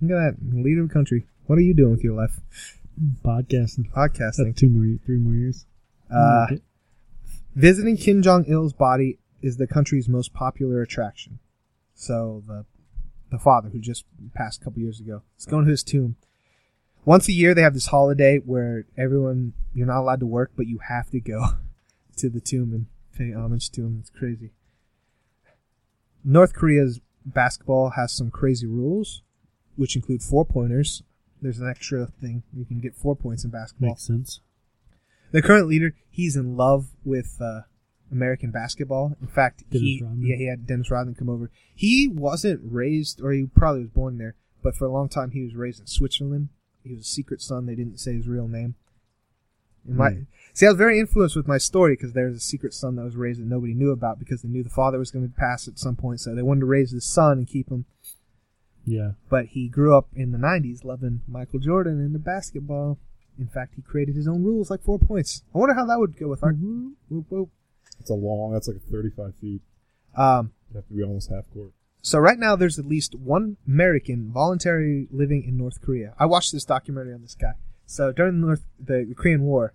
Look 0.00 0.10
at 0.10 0.34
that 0.40 0.54
leader 0.64 0.82
of 0.82 0.88
the 0.88 0.92
country. 0.92 1.26
What 1.46 1.58
are 1.58 1.62
you 1.62 1.74
doing 1.74 1.92
with 1.92 2.02
your 2.02 2.14
life? 2.14 2.40
Podcasting. 3.24 3.90
Podcasting. 3.92 4.46
That's 4.46 4.60
two 4.60 4.68
more, 4.68 4.98
three 5.06 5.18
more 5.18 5.34
years. 5.34 5.66
Uh, 6.12 6.46
Okay. 6.50 6.60
Visiting 7.54 7.96
Kim 7.96 8.22
Jong 8.22 8.44
Il's 8.46 8.72
body 8.72 9.18
is 9.42 9.58
the 9.58 9.66
country's 9.66 10.08
most 10.08 10.32
popular 10.32 10.80
attraction. 10.82 11.38
So 11.94 12.42
the 12.46 12.64
the 13.32 13.38
father 13.38 13.70
who 13.70 13.78
just 13.80 14.04
passed 14.34 14.60
a 14.60 14.64
couple 14.64 14.80
years 14.80 15.00
ago, 15.00 15.22
is 15.38 15.46
going 15.46 15.64
to 15.64 15.70
his 15.70 15.82
tomb. 15.82 16.16
Once 17.04 17.26
a 17.28 17.32
year, 17.32 17.54
they 17.54 17.62
have 17.62 17.74
this 17.74 17.86
holiday 17.86 18.36
where 18.36 18.84
everyone 18.96 19.54
you're 19.74 19.86
not 19.86 20.00
allowed 20.00 20.20
to 20.20 20.26
work, 20.26 20.52
but 20.54 20.66
you 20.68 20.78
have 20.86 21.10
to 21.10 21.18
go 21.18 21.42
to 22.16 22.28
the 22.28 22.40
tomb 22.40 22.72
and 22.72 22.86
pay 23.16 23.34
homage 23.34 23.70
to 23.70 23.80
him. 23.80 23.96
It's 24.00 24.10
crazy. 24.10 24.50
North 26.22 26.54
Korea's 26.54 27.00
basketball 27.24 27.90
has 27.96 28.12
some 28.12 28.30
crazy 28.30 28.66
rules, 28.66 29.22
which 29.76 29.96
include 29.96 30.22
four 30.22 30.44
pointers. 30.44 31.02
There's 31.40 31.58
an 31.58 31.68
extra 31.68 32.06
thing 32.06 32.44
you 32.54 32.64
can 32.64 32.80
get 32.80 32.94
four 32.94 33.16
points 33.16 33.42
in 33.44 33.50
basketball 33.50 33.88
Makes 33.90 34.06
sense. 34.06 34.40
the 35.32 35.42
current 35.42 35.66
leader, 35.66 35.94
he's 36.10 36.36
in 36.36 36.56
love 36.56 36.90
with 37.02 37.38
uh, 37.40 37.62
American 38.12 38.50
basketball. 38.50 39.16
In 39.20 39.26
fact, 39.26 39.64
Dennis 39.70 39.80
he 39.82 40.00
Rodman. 40.02 40.26
yeah 40.26 40.36
he 40.36 40.46
had 40.46 40.66
Dennis 40.66 40.90
Rodman 40.90 41.14
come 41.16 41.28
over. 41.28 41.50
He 41.74 42.06
wasn't 42.08 42.60
raised, 42.62 43.20
or 43.20 43.32
he 43.32 43.46
probably 43.46 43.80
was 43.82 43.90
born 43.90 44.18
there, 44.18 44.34
but 44.62 44.76
for 44.76 44.84
a 44.84 44.92
long 44.92 45.08
time 45.08 45.30
he 45.32 45.42
was 45.42 45.54
raised 45.56 45.80
in 45.80 45.86
Switzerland. 45.86 46.50
He 46.84 46.90
was 46.90 47.00
a 47.00 47.04
secret 47.04 47.40
son. 47.40 47.66
They 47.66 47.74
didn't 47.74 47.98
say 47.98 48.14
his 48.14 48.28
real 48.28 48.46
name. 48.48 48.74
In 49.88 49.96
my 49.96 50.10
Hmm. 50.10 50.22
see, 50.52 50.66
I 50.66 50.68
was 50.70 50.78
very 50.78 51.00
influenced 51.00 51.34
with 51.34 51.48
my 51.48 51.58
story 51.58 51.94
because 51.94 52.12
there's 52.12 52.36
a 52.36 52.40
secret 52.40 52.72
son 52.74 52.94
that 52.96 53.02
was 53.04 53.16
raised 53.16 53.40
that 53.40 53.46
nobody 53.48 53.74
knew 53.74 53.90
about 53.90 54.18
because 54.20 54.42
they 54.42 54.48
knew 54.48 54.62
the 54.62 54.68
father 54.70 54.98
was 54.98 55.10
going 55.10 55.28
to 55.28 55.34
pass 55.34 55.66
at 55.66 55.78
some 55.78 55.96
point, 55.96 56.20
so 56.20 56.34
they 56.34 56.42
wanted 56.42 56.60
to 56.60 56.66
raise 56.66 56.90
his 56.92 57.04
son 57.04 57.38
and 57.38 57.48
keep 57.48 57.68
him. 57.70 57.84
Yeah. 58.84 59.12
But 59.28 59.46
he 59.46 59.68
grew 59.68 59.96
up 59.96 60.08
in 60.14 60.32
the 60.32 60.38
'90s, 60.38 60.84
loving 60.84 61.22
Michael 61.26 61.58
Jordan 61.60 62.00
and 62.00 62.14
the 62.14 62.18
basketball. 62.20 62.98
In 63.38 63.46
fact, 63.46 63.74
he 63.76 63.82
created 63.82 64.14
his 64.14 64.28
own 64.28 64.44
rules, 64.44 64.70
like 64.70 64.82
four 64.82 64.98
points. 64.98 65.42
I 65.54 65.58
wonder 65.58 65.74
how 65.74 65.86
that 65.86 65.98
would 65.98 66.16
go 66.16 66.28
with 66.28 66.42
our. 66.44 66.52
Mhm. 66.52 66.92
Whoop, 67.08 67.26
whoop. 67.30 67.50
It's 68.02 68.10
a 68.10 68.14
long. 68.14 68.52
That's 68.52 68.68
like 68.68 68.82
35 68.90 69.34
feet. 69.40 69.62
Um, 70.16 70.52
You 70.70 70.76
have 70.76 70.88
to 70.88 70.94
be 70.94 71.02
almost 71.02 71.30
half 71.30 71.44
court. 71.54 71.70
so 72.02 72.18
right 72.18 72.38
now, 72.38 72.56
there's 72.56 72.78
at 72.78 72.84
least 72.84 73.14
one 73.14 73.56
American 73.66 74.30
voluntarily 74.32 75.06
living 75.10 75.44
in 75.44 75.56
North 75.56 75.80
Korea. 75.80 76.14
I 76.18 76.26
watched 76.26 76.52
this 76.52 76.64
documentary 76.64 77.14
on 77.14 77.22
this 77.22 77.34
guy. 77.34 77.54
So 77.86 78.12
during 78.12 78.40
the 78.40 78.46
North, 78.46 78.64
the, 78.78 79.04
the 79.08 79.14
Korean 79.14 79.42
War, 79.42 79.74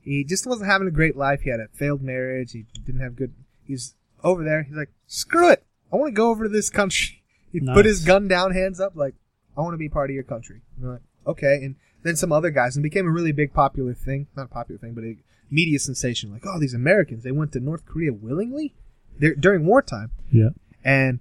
he 0.00 0.22
just 0.24 0.46
wasn't 0.46 0.70
having 0.70 0.86
a 0.88 0.92
great 0.92 1.16
life. 1.16 1.40
He 1.42 1.50
had 1.50 1.60
a 1.60 1.68
failed 1.72 2.02
marriage. 2.02 2.52
He 2.52 2.66
didn't 2.86 3.00
have 3.00 3.16
good. 3.16 3.32
He's 3.66 3.94
over 4.22 4.44
there. 4.44 4.62
He's 4.62 4.76
like, 4.76 4.90
screw 5.06 5.50
it. 5.50 5.64
I 5.92 5.96
want 5.96 6.08
to 6.14 6.16
go 6.16 6.30
over 6.30 6.44
to 6.44 6.50
this 6.50 6.70
country. 6.70 7.22
He 7.54 7.60
put 7.60 7.84
his 7.86 8.04
gun 8.04 8.26
down, 8.26 8.50
hands 8.52 8.80
up, 8.80 8.96
like, 8.96 9.14
I 9.56 9.60
want 9.60 9.74
to 9.74 9.78
be 9.78 9.88
part 9.88 10.10
of 10.10 10.14
your 10.14 10.24
country. 10.24 10.62
And 10.80 10.90
like, 10.94 11.02
okay. 11.24 11.60
And 11.62 11.76
then 12.02 12.16
some 12.16 12.32
other 12.32 12.50
guys, 12.50 12.74
and 12.74 12.82
it 12.84 12.90
became 12.90 13.06
a 13.06 13.12
really 13.12 13.30
big 13.30 13.52
popular 13.54 13.94
thing. 13.94 14.26
Not 14.36 14.46
a 14.46 14.48
popular 14.48 14.76
thing, 14.78 14.92
but 14.92 15.04
a 15.04 15.16
media 15.54 15.78
sensation. 15.78 16.32
Like, 16.32 16.44
oh, 16.46 16.58
these 16.58 16.74
Americans, 16.74 17.22
they 17.22 17.32
went 17.32 17.52
to 17.52 17.60
North 17.60 17.84
Korea 17.86 18.12
willingly 18.12 18.74
They're, 19.18 19.34
during 19.34 19.64
wartime 19.66 20.10
Yeah. 20.32 20.50
and 20.84 21.20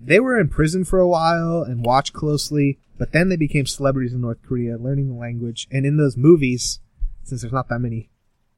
they 0.00 0.18
were 0.20 0.38
in 0.40 0.48
prison 0.48 0.84
for 0.84 0.98
a 0.98 1.08
while 1.08 1.62
and 1.62 1.84
watched 1.84 2.12
closely 2.12 2.78
but 2.98 3.12
then 3.12 3.28
they 3.28 3.36
became 3.36 3.66
celebrities 3.66 4.12
in 4.12 4.20
north 4.20 4.42
korea 4.42 4.76
learning 4.76 5.08
the 5.08 5.14
language 5.26 5.66
and 5.70 5.84
in 5.86 5.96
those 5.96 6.16
movies 6.16 6.80
since 7.22 7.40
there's 7.42 7.52
not 7.52 7.68
that 7.68 7.78
many 7.80 8.08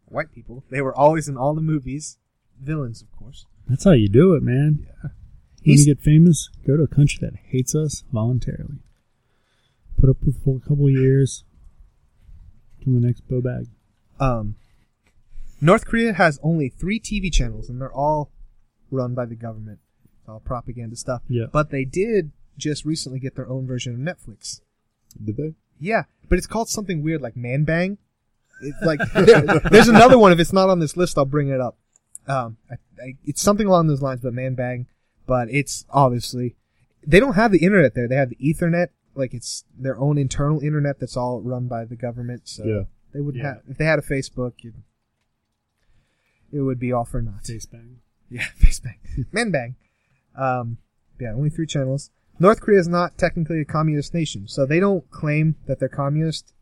white 0.06 0.30
people 0.35 0.64
they 0.71 0.80
were 0.80 0.95
always 0.97 1.28
in 1.28 1.37
all 1.37 1.54
the 1.54 1.61
movies 1.61 2.16
villains 2.61 3.02
of 3.02 3.11
course 3.18 3.45
That's 3.68 3.85
how 3.85 3.92
you 3.92 4.09
do 4.09 4.35
it, 4.35 4.42
man. 4.42 4.87
yeah 4.88 5.11
When 5.64 5.78
you 5.78 5.85
get 5.85 6.00
famous, 6.00 6.49
go 6.66 6.76
to 6.76 6.85
a 6.85 6.88
country 6.99 7.18
that 7.23 7.35
hates 7.52 7.75
us 7.75 8.04
voluntarily. 8.12 8.78
Put 10.00 10.09
up 10.11 10.18
with 10.25 10.42
for 10.45 10.56
a 10.56 10.61
couple 10.68 10.88
years. 10.88 11.42
Become 12.78 13.00
the 13.00 13.06
next 13.06 13.23
Bo 13.28 13.40
Bag. 13.40 13.66
um 14.21 14.54
north 15.60 15.86
korea 15.86 16.12
has 16.12 16.38
only 16.42 16.68
three 16.68 17.00
tv 17.00 17.32
channels 17.32 17.68
and 17.68 17.80
they're 17.80 17.92
all 17.92 18.30
run 18.90 19.14
by 19.14 19.25
the 19.25 19.34
government 19.34 19.78
it's 20.20 20.28
all 20.28 20.40
propaganda 20.40 20.96
stuff 20.96 21.22
Yeah. 21.28 21.46
but 21.52 21.70
they 21.70 21.84
did 21.84 22.32
just 22.58 22.84
recently 22.84 23.18
get 23.20 23.36
their 23.36 23.48
own 23.48 23.66
version 23.66 23.92
of 23.94 24.00
netflix 24.00 24.60
Did 25.22 25.36
they? 25.36 25.54
Yeah, 25.78 26.04
but 26.28 26.38
it's 26.38 26.46
called 26.46 26.68
something 26.70 27.02
weird 27.02 27.20
like 27.20 27.36
Man 27.36 27.64
Bang. 27.64 27.98
It's 28.62 28.80
like 28.82 28.98
there, 29.12 29.42
there's 29.70 29.88
another 29.88 30.18
one. 30.18 30.32
If 30.32 30.38
it's 30.40 30.52
not 30.54 30.70
on 30.70 30.78
this 30.78 30.96
list, 30.96 31.18
I'll 31.18 31.26
bring 31.26 31.48
it 31.48 31.60
up. 31.60 31.76
Um, 32.26 32.56
I, 32.70 32.75
I, 32.98 33.14
it's 33.26 33.42
something 33.42 33.66
along 33.66 33.86
those 33.88 34.00
lines, 34.00 34.20
but 34.22 34.32
Man 34.32 34.54
Bang. 34.54 34.86
But 35.26 35.48
it's 35.50 35.84
obviously 35.90 36.56
they 37.06 37.20
don't 37.20 37.34
have 37.34 37.52
the 37.52 37.62
internet 37.62 37.94
there. 37.94 38.08
They 38.08 38.16
have 38.16 38.30
the 38.30 38.36
Ethernet. 38.36 38.88
Like 39.14 39.34
it's 39.34 39.64
their 39.78 39.98
own 39.98 40.16
internal 40.16 40.60
internet 40.60 40.98
that's 40.98 41.16
all 41.16 41.42
run 41.42 41.68
by 41.68 41.84
the 41.84 41.94
government. 41.96 42.48
So 42.48 42.64
Yeah. 42.64 42.82
they 43.12 43.20
wouldn't 43.20 43.44
Yeah. 43.44 43.54
have 43.56 43.62
if 43.68 43.76
they 43.76 43.84
had 43.84 43.98
a 43.98 44.02
Facebook. 44.02 44.52
You'd, 44.62 44.82
it 46.52 46.60
would 46.60 46.78
be 46.78 46.92
all 46.92 47.04
for 47.04 47.22
naught. 47.22 47.44
Face 47.44 47.66
bang. 47.66 47.98
Yeah, 48.30 48.46
face 48.56 48.80
bang. 48.80 48.98
Man 49.32 49.50
bang. 49.50 49.76
Um, 50.36 50.78
yeah, 51.20 51.32
only 51.32 51.50
three 51.50 51.66
channels. 51.66 52.10
North 52.38 52.60
Korea 52.60 52.78
is 52.78 52.88
not 52.88 53.16
technically 53.16 53.60
a 53.60 53.64
communist 53.64 54.12
nation, 54.12 54.46
so 54.46 54.66
they 54.66 54.80
don't 54.80 55.10
claim 55.10 55.56
that 55.66 55.80
they're 55.80 55.88
communist. 55.88 56.52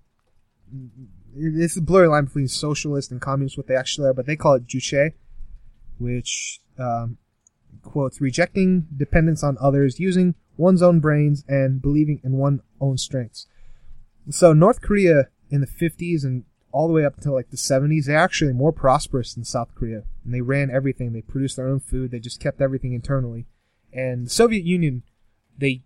It's 1.37 1.77
a 1.77 1.81
blurry 1.81 2.07
line 2.07 2.27
between 2.27 2.47
socialist 2.47 3.11
and 3.11 3.21
communist, 3.21 3.57
what 3.57 3.67
they 3.67 3.75
actually 3.75 4.09
are, 4.09 4.15
but 4.15 4.27
they 4.27 4.37
call 4.37 4.55
it 4.55 4.67
juche, 4.67 5.15
which 5.99 6.61
um, 6.79 7.19
quotes 7.83 8.21
rejecting 8.21 8.87
dependence 8.97 9.43
on 9.43 9.57
others, 9.61 9.99
using 9.99 10.37
one's 10.57 10.83
own 10.83 11.01
brains, 11.01 11.45
and 11.49 11.83
believing 11.83 12.21
in 12.23 12.37
one's 12.37 12.61
own 12.81 12.97
strengths. 12.97 13.49
So 14.31 14.53
North 14.53 14.81
Korea 14.81 15.29
in 15.51 15.61
the 15.61 15.67
50s 15.67 16.25
and 16.25 16.45
all 16.75 16.89
the 16.89 16.93
way 16.93 17.05
up 17.05 17.17
until 17.17 17.33
like 17.33 17.51
the 17.51 17.57
70s, 17.57 18.07
they're 18.07 18.19
actually 18.19 18.53
more 18.53 18.73
prosperous 18.73 19.33
than 19.33 19.45
South 19.45 19.75
Korea. 19.77 20.03
And 20.25 20.35
they 20.35 20.41
ran 20.41 20.71
everything. 20.71 21.13
They 21.13 21.23
produced 21.23 21.57
their 21.57 21.69
own 21.69 21.79
food. 21.79 22.11
They 22.11 22.19
just 22.19 22.41
kept 22.41 22.61
everything 22.61 22.93
internally. 22.93 23.47
And 23.93 24.27
the 24.27 24.31
Soviet 24.31 24.65
Union, 24.65 25.05
they 25.57 25.83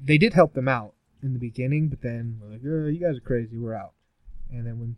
they 0.00 0.16
did 0.16 0.34
help 0.34 0.54
them 0.54 0.68
out 0.68 0.94
in 1.24 1.32
the 1.32 1.40
beginning, 1.40 1.88
but 1.88 2.02
then 2.02 2.38
were 2.40 2.52
like, 2.52 2.60
oh, 2.64 2.86
you 2.86 3.00
guys 3.00 3.16
are 3.16 3.20
crazy. 3.20 3.56
We're 3.56 3.74
out. 3.74 3.94
And 4.50 4.64
then 4.64 4.78
when 4.78 4.96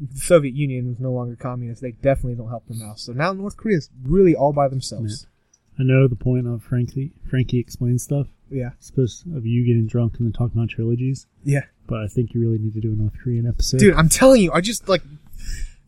the 0.00 0.18
Soviet 0.20 0.54
Union 0.54 0.88
was 0.88 0.98
no 0.98 1.12
longer 1.12 1.36
communist, 1.36 1.82
they 1.82 1.92
definitely 1.92 2.36
don't 2.36 2.48
help 2.48 2.66
them 2.66 2.80
out. 2.82 2.98
So 2.98 3.12
now 3.12 3.34
North 3.34 3.58
Korea 3.58 3.76
is 3.76 3.90
really 4.02 4.34
all 4.34 4.54
by 4.54 4.68
themselves. 4.68 5.26
I 5.78 5.82
know 5.82 6.08
the 6.08 6.16
point 6.16 6.46
of 6.46 6.62
Frankie 6.62 7.12
Frankie 7.28 7.58
explains 7.58 8.02
stuff. 8.02 8.28
Yeah. 8.50 8.70
Supposed 8.78 9.26
of 9.36 9.44
you 9.44 9.66
getting 9.66 9.86
drunk 9.86 10.16
and 10.16 10.26
then 10.26 10.32
talking 10.32 10.58
about 10.58 10.70
trilogies, 10.70 11.26
Yeah. 11.44 11.64
But 11.86 12.00
I 12.00 12.06
think 12.06 12.34
you 12.34 12.40
really 12.40 12.58
need 12.58 12.74
to 12.74 12.80
do 12.80 12.92
a 12.92 12.96
North 12.96 13.14
Korean 13.22 13.46
episode. 13.46 13.78
Dude, 13.78 13.94
I'm 13.94 14.08
telling 14.08 14.42
you, 14.42 14.52
I 14.52 14.60
just 14.60 14.88
like 14.88 15.02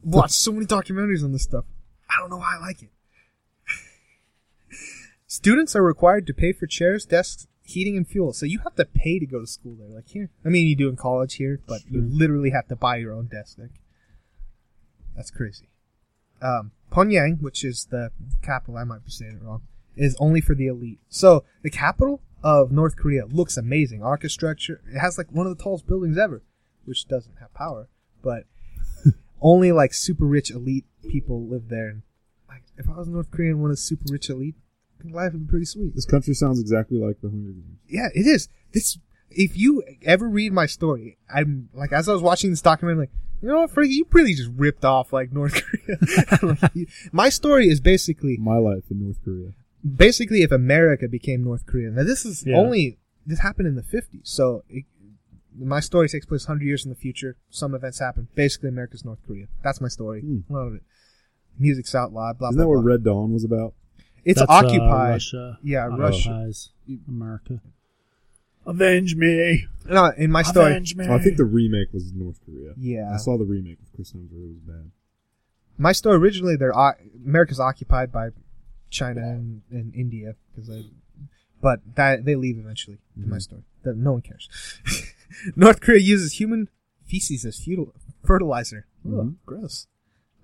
watched 0.02 0.35
so 0.35 0.52
many 0.52 0.67
documentaries 0.67 1.25
on 1.25 1.33
this 1.33 1.43
stuff. 1.43 1.64
I 2.09 2.21
don't 2.21 2.31
know 2.31 2.38
why 2.38 2.57
I 2.57 2.61
like 2.61 2.83
it. 2.83 2.90
Students 5.26 5.76
are 5.76 5.83
required 5.83 6.26
to 6.26 6.35
pay 6.35 6.52
for 6.52 6.67
chairs, 6.67 7.05
desks, 7.05 7.47
heating, 7.62 7.97
and 7.97 8.09
fuel. 8.09 8.33
So 8.33 8.47
you 8.47 8.61
have 8.61 8.75
to 8.76 8.85
pay 8.85 9.19
to 9.19 9.26
go 9.26 9.40
to 9.40 9.47
school 9.47 9.76
there. 9.78 9.88
Like 9.88 10.09
here, 10.09 10.31
I 10.45 10.49
mean, 10.49 10.67
you 10.67 10.76
do 10.76 10.88
in 10.88 10.97
college 10.97 11.35
here, 11.35 11.61
but 11.67 11.83
you 11.90 12.00
literally 12.00 12.50
have 12.50 12.69
to 12.69 12.76
buy 12.76 12.97
your 12.97 13.12
own 13.12 13.26
desk. 13.26 13.59
Like, 13.59 13.83
that's 15.17 15.31
crazy. 15.31 15.69
Um, 16.40 16.71
Pyongyang, 16.93 17.43
which 17.43 17.64
is 17.64 17.87
the 17.90 18.11
capital, 18.43 18.76
I 18.76 18.85
might 18.85 19.05
be 19.05 19.11
saying 19.11 19.40
it 19.43 19.45
wrong, 19.45 19.62
is 19.97 20.17
only 20.21 20.40
for 20.40 20.55
the 20.55 20.69
elite. 20.69 21.00
So 21.09 21.45
the 21.62 21.71
capital 21.71 22.23
of 22.42 22.71
North 22.73 22.97
Korea 22.97 23.26
looks 23.26 23.57
amazing. 23.57 24.02
Architecture, 24.02 24.80
it 24.92 24.99
has 24.99 25.18
like 25.18 25.30
one 25.33 25.47
of 25.47 25.57
the 25.57 25.62
tallest 25.62 25.87
buildings 25.87 26.16
ever, 26.18 26.42
which 26.85 27.07
doesn't 27.09 27.35
have 27.40 27.52
power, 27.54 27.88
but 28.23 28.45
only 29.40 29.73
like 29.73 29.92
super 29.95 30.25
rich 30.25 30.50
elite 30.50 30.85
people 31.09 31.47
live 31.47 31.68
there. 31.68 31.88
And 31.88 32.02
like, 32.49 32.62
if 32.76 32.88
I 32.88 32.99
was 32.99 33.09
North 33.09 33.30
Korean, 33.30 33.61
one 33.61 33.71
of 33.71 33.76
the 33.76 33.80
super 33.83 34.04
rich 34.12 34.30
elite, 34.30 34.54
I 34.99 35.02
think 35.02 35.14
life 35.14 35.33
would 35.33 35.47
be 35.47 35.50
pretty 35.50 35.66
sweet. 35.66 35.95
This 35.95 36.04
country 36.07 36.35
sounds 36.35 36.61
exactly 36.61 36.99
like 36.99 37.21
the 37.21 37.28
Hunger 37.28 37.50
Games. 37.52 37.78
Yeah, 37.88 38.09
it 38.14 38.26
is. 38.26 38.49
This, 38.73 38.99
if 39.30 39.57
you 39.57 39.83
ever 40.04 40.28
read 40.28 40.52
my 40.52 40.66
story, 40.66 41.18
I'm 41.33 41.68
like, 41.75 41.92
as 41.92 42.09
I 42.09 42.12
was 42.12 42.23
watching 42.23 42.50
this 42.50 42.62
documentary, 42.62 43.04
like, 43.04 43.11
you 43.40 43.49
know 43.49 43.61
what, 43.61 43.71
Frankie, 43.71 43.95
you 43.95 44.07
really 44.11 44.35
just 44.35 44.50
ripped 44.57 44.85
off 44.85 45.12
like 45.12 45.33
North 45.33 45.54
Korea. 45.64 45.99
Like, 46.62 46.75
you- 46.75 46.87
my 47.12 47.28
story 47.28 47.68
is 47.68 47.80
basically, 47.80 48.37
My 48.38 48.57
life 48.57 48.85
in 48.90 49.04
North 49.04 49.18
Korea. 49.25 49.52
Basically 49.85 50.42
if 50.42 50.50
America 50.52 51.08
became 51.08 51.44
North 51.44 51.66
Korea. 51.66 51.90
Now 51.90 52.04
this 52.04 52.25
is 52.25 52.44
Yeah. 52.47 52.56
only, 52.56 52.99
this 53.26 53.40
happened 53.40 53.68
in 53.68 53.75
the 53.75 53.82
50s. 53.82 54.28
So 54.28 54.64
it, 54.68 54.85
my 55.58 55.80
story 55.80 56.08
takes 56.08 56.26
place 56.26 56.47
100 56.47 56.64
years 56.64 56.85
in 56.85 56.90
the 56.90 56.97
future. 56.97 57.37
Some 57.50 57.75
events 57.75 57.99
happen. 57.99 58.28
Basically 58.35 58.68
America's 58.68 59.04
North 59.04 59.18
Korea. 59.26 59.47
That's 59.62 59.80
my 59.80 59.88
story. 59.88 60.23
A 60.49 60.52
lot 60.52 60.66
of 60.68 60.75
it. 60.75 60.82
Music's 61.58 61.94
out 61.94 62.12
loud, 62.12 62.38
blah, 62.38 62.49
Isn't 62.50 62.56
blah, 62.58 62.64
that 62.64 62.68
what 62.68 62.82
blah. 62.82 62.90
Red 62.92 63.04
Dawn 63.04 63.32
was 63.32 63.44
about? 63.44 63.75
It's 64.25 64.38
That's, 64.40 64.50
uh, 64.50 64.54
occupied. 64.54 65.11
Russia. 65.14 65.58
Yeah, 65.62 65.87
Russia. 65.87 66.30
occupies 66.30 66.70
America. 67.08 67.61
Avenge 68.66 69.16
me. 69.16 69.66
No, 69.88 70.12
in 70.16 70.30
my 70.30 70.42
story. 70.42 70.73
Avenge 70.73 70.94
me. 70.97 71.06
Oh, 71.08 71.14
I 71.14 71.18
think 71.18 71.37
the 71.38 71.44
remake 71.44 71.92
was 71.92 72.12
North 72.12 72.38
Korea. 72.44 72.75
Yeah. 72.76 73.11
I 73.12 73.16
saw 73.16 73.38
the 73.38 73.44
remake 73.44 73.78
with 73.80 73.92
Chris 73.94 74.12
Hemsworth. 74.12 74.44
It 74.44 74.49
was 74.49 74.58
bad. 74.66 74.90
my 75.78 75.92
story 75.92 76.16
originally 76.16 76.56
they're 76.56 76.76
o- 76.76 76.92
America's 77.25 77.58
occupied 77.61 78.11
by 78.12 78.28
China 78.90 79.21
and, 79.21 79.62
and 79.71 79.95
India 79.95 80.35
because 80.54 80.71
I, 80.71 80.83
but 81.61 81.80
that 81.97 82.25
they 82.25 82.35
leave 82.37 82.59
eventually. 82.59 82.99
In 83.16 83.28
my 83.30 83.38
story, 83.38 83.62
that 83.83 83.97
no 83.97 84.12
one 84.12 84.23
cares. 84.23 84.49
North 85.57 85.80
Korea 85.80 86.00
uses 86.00 86.35
human 86.40 86.68
feces 87.04 87.45
as 87.45 87.59
feudal 87.59 87.95
fertilizer. 88.25 88.87
Ugh, 89.07 89.12
Mhm. 89.12 89.35
gross. 89.47 89.87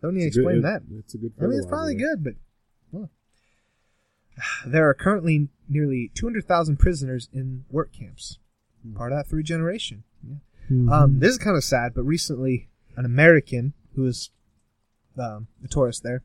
Don't 0.02 0.14
need 0.14 0.24
to 0.24 0.30
good- 0.30 0.40
explain 0.40 0.58
it- 0.58 0.62
that. 0.62 0.82
It's 0.98 1.14
a 1.14 1.18
good. 1.18 1.32
I 1.40 1.46
mean, 1.46 1.58
it's 1.58 1.66
probably 1.66 1.94
though. 1.94 2.16
good, 2.16 2.24
but 2.24 2.34
there 4.66 4.88
are 4.88 4.94
currently 4.94 5.48
nearly 5.68 6.10
200,000 6.14 6.76
prisoners 6.78 7.28
in 7.32 7.64
work 7.70 7.92
camps. 7.92 8.38
Part 8.94 9.12
of 9.12 9.18
that 9.18 9.28
three 9.28 9.42
generation. 9.42 10.04
Yeah. 10.28 10.34
Mhm. 10.70 10.90
Um, 10.92 11.18
this 11.20 11.30
is 11.32 11.38
kind 11.38 11.56
of 11.56 11.64
sad, 11.64 11.94
but 11.94 12.02
recently 12.02 12.68
an 12.96 13.04
American 13.06 13.72
who 13.94 14.02
was 14.02 14.30
um, 15.16 15.46
a 15.64 15.68
tourist 15.68 16.02
there. 16.02 16.22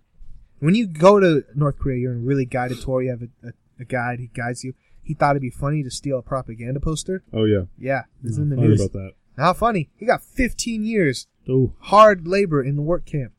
When 0.59 0.75
you 0.75 0.87
go 0.87 1.19
to 1.19 1.43
North 1.55 1.79
Korea, 1.79 1.97
you're 1.99 2.11
in 2.13 2.19
a 2.19 2.21
really 2.21 2.45
guided 2.45 2.81
tour. 2.81 3.01
You 3.01 3.11
have 3.11 3.21
a, 3.23 3.47
a, 3.47 3.51
a 3.81 3.85
guide. 3.85 4.19
He 4.19 4.27
guides 4.27 4.63
you. 4.63 4.73
He 5.03 5.13
thought 5.13 5.31
it'd 5.31 5.41
be 5.41 5.49
funny 5.49 5.83
to 5.83 5.89
steal 5.91 6.19
a 6.19 6.21
propaganda 6.21 6.79
poster. 6.79 7.23
Oh 7.33 7.45
yeah, 7.45 7.63
Yeah, 7.77 8.03
Oh, 8.23 8.27
in 8.41 8.49
the 8.49 8.55
funny 8.55 8.67
news. 8.67 8.81
about 8.81 8.93
that. 8.93 9.11
How 9.37 9.53
funny! 9.53 9.89
He 9.97 10.05
got 10.05 10.21
15 10.21 10.83
years 10.83 11.27
oh, 11.49 11.71
hard 11.79 12.27
labor 12.27 12.61
in 12.61 12.75
the 12.75 12.81
work 12.81 13.05
camp. 13.05 13.31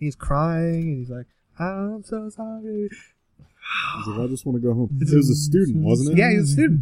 He's 0.00 0.16
crying 0.16 0.82
and 0.84 0.98
he's 0.98 1.10
like, 1.10 1.26
"I'm 1.58 2.02
so 2.04 2.30
sorry." 2.30 2.88
He's 2.88 4.06
like, 4.06 4.18
I 4.18 4.26
just 4.28 4.44
want 4.46 4.56
to 4.60 4.66
go 4.66 4.74
home. 4.74 4.98
It 5.00 5.14
was 5.14 5.28
a 5.30 5.34
student, 5.34 5.84
wasn't 5.84 6.12
it? 6.12 6.18
Yeah, 6.18 6.30
he's 6.32 6.48
a 6.50 6.52
student. 6.52 6.80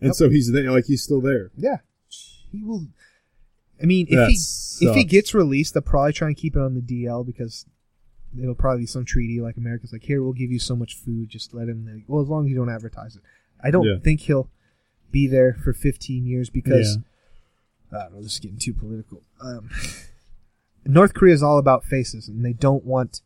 And 0.00 0.14
so 0.14 0.30
he's 0.30 0.50
there, 0.52 0.70
like 0.70 0.84
he's 0.86 1.02
still 1.02 1.20
there. 1.20 1.50
Yeah, 1.56 1.78
he 2.08 2.62
will. 2.62 2.86
I 3.82 3.86
mean, 3.86 4.06
if 4.08 4.16
That 4.16 4.30
he 4.30 4.86
if 4.86 4.94
he 4.96 5.04
gets 5.04 5.34
released, 5.34 5.74
they'll 5.74 5.82
probably 5.82 6.12
try 6.12 6.28
and 6.28 6.36
keep 6.36 6.56
it 6.56 6.60
on 6.62 6.74
the 6.74 6.80
DL 6.80 7.26
because 7.26 7.66
it'll 8.40 8.54
probably 8.54 8.82
be 8.82 8.86
some 8.86 9.04
treaty 9.04 9.40
like 9.40 9.56
America's 9.56 9.92
like, 9.92 10.02
here 10.02 10.22
we'll 10.22 10.32
give 10.32 10.50
you 10.50 10.58
so 10.58 10.74
much 10.76 10.94
food, 10.96 11.28
just 11.28 11.54
let 11.54 11.68
him. 11.68 12.04
Well, 12.08 12.22
as 12.22 12.28
long 12.28 12.44
as 12.46 12.50
you 12.50 12.56
don't 12.56 12.68
advertise 12.70 13.16
it. 13.16 13.22
I 13.62 13.70
don't 13.70 13.84
Yeah. 13.86 13.98
think 14.02 14.20
he'll 14.20 14.50
be 15.10 15.26
there 15.26 15.54
for 15.54 15.72
15 15.72 16.26
years 16.26 16.50
because 16.50 16.98
I 17.90 18.02
don't 18.04 18.12
know, 18.14 18.22
this 18.22 18.32
is 18.34 18.38
getting 18.38 18.58
too 18.58 18.74
political. 18.74 19.22
Um, 19.40 19.70
North 20.84 21.14
Korea 21.14 21.34
is 21.34 21.42
all 21.42 21.58
about 21.58 21.84
faces, 21.84 22.28
and 22.28 22.44
they 22.44 22.52
don't 22.52 22.84
want 22.84 23.20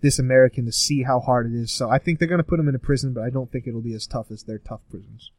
this 0.00 0.18
American 0.18 0.64
to 0.66 0.72
see 0.72 1.02
how 1.02 1.20
hard 1.20 1.46
it 1.46 1.54
is. 1.54 1.70
So 1.70 1.88
I 1.88 1.98
think 1.98 2.18
they're 2.18 2.28
going 2.28 2.38
to 2.38 2.44
put 2.44 2.58
him 2.58 2.68
in 2.68 2.74
a 2.74 2.78
prison, 2.80 3.12
but 3.12 3.22
I 3.22 3.30
don't 3.30 3.50
think 3.52 3.66
it'll 3.66 3.80
be 3.80 3.94
as 3.94 4.06
tough 4.06 4.30
as 4.30 4.42
their 4.44 4.58
tough 4.58 4.80
prisons. 4.90 5.30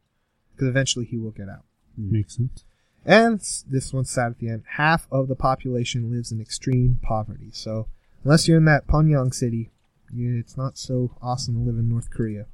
Because 0.54 0.68
eventually 0.70 1.06
he 1.06 1.18
will 1.18 1.32
get 1.32 1.50
out. 1.50 1.66
Makes 1.98 2.38
sense. 2.38 2.64
And 3.06 3.42
this 3.70 3.92
one's 3.92 4.10
sad 4.10 4.32
at 4.32 4.40
the 4.40 4.50
end. 4.50 4.64
Half 4.78 5.08
of 5.12 5.28
the 5.28 5.36
population 5.36 6.10
lives 6.12 6.32
in 6.32 6.40
extreme 6.40 7.00
poverty. 7.02 7.50
So 7.52 7.88
unless 8.24 8.48
you're 8.48 8.58
in 8.58 8.66
that 8.66 8.88
Pyongyang 8.88 9.34
city, 9.34 9.72
you, 10.14 10.38
it's 10.40 10.58
not 10.58 10.78
so 10.78 11.16
awesome 11.22 11.56
to 11.56 11.60
live 11.62 11.78
in 11.80 11.90
North 11.90 12.10
Korea. 12.10 12.46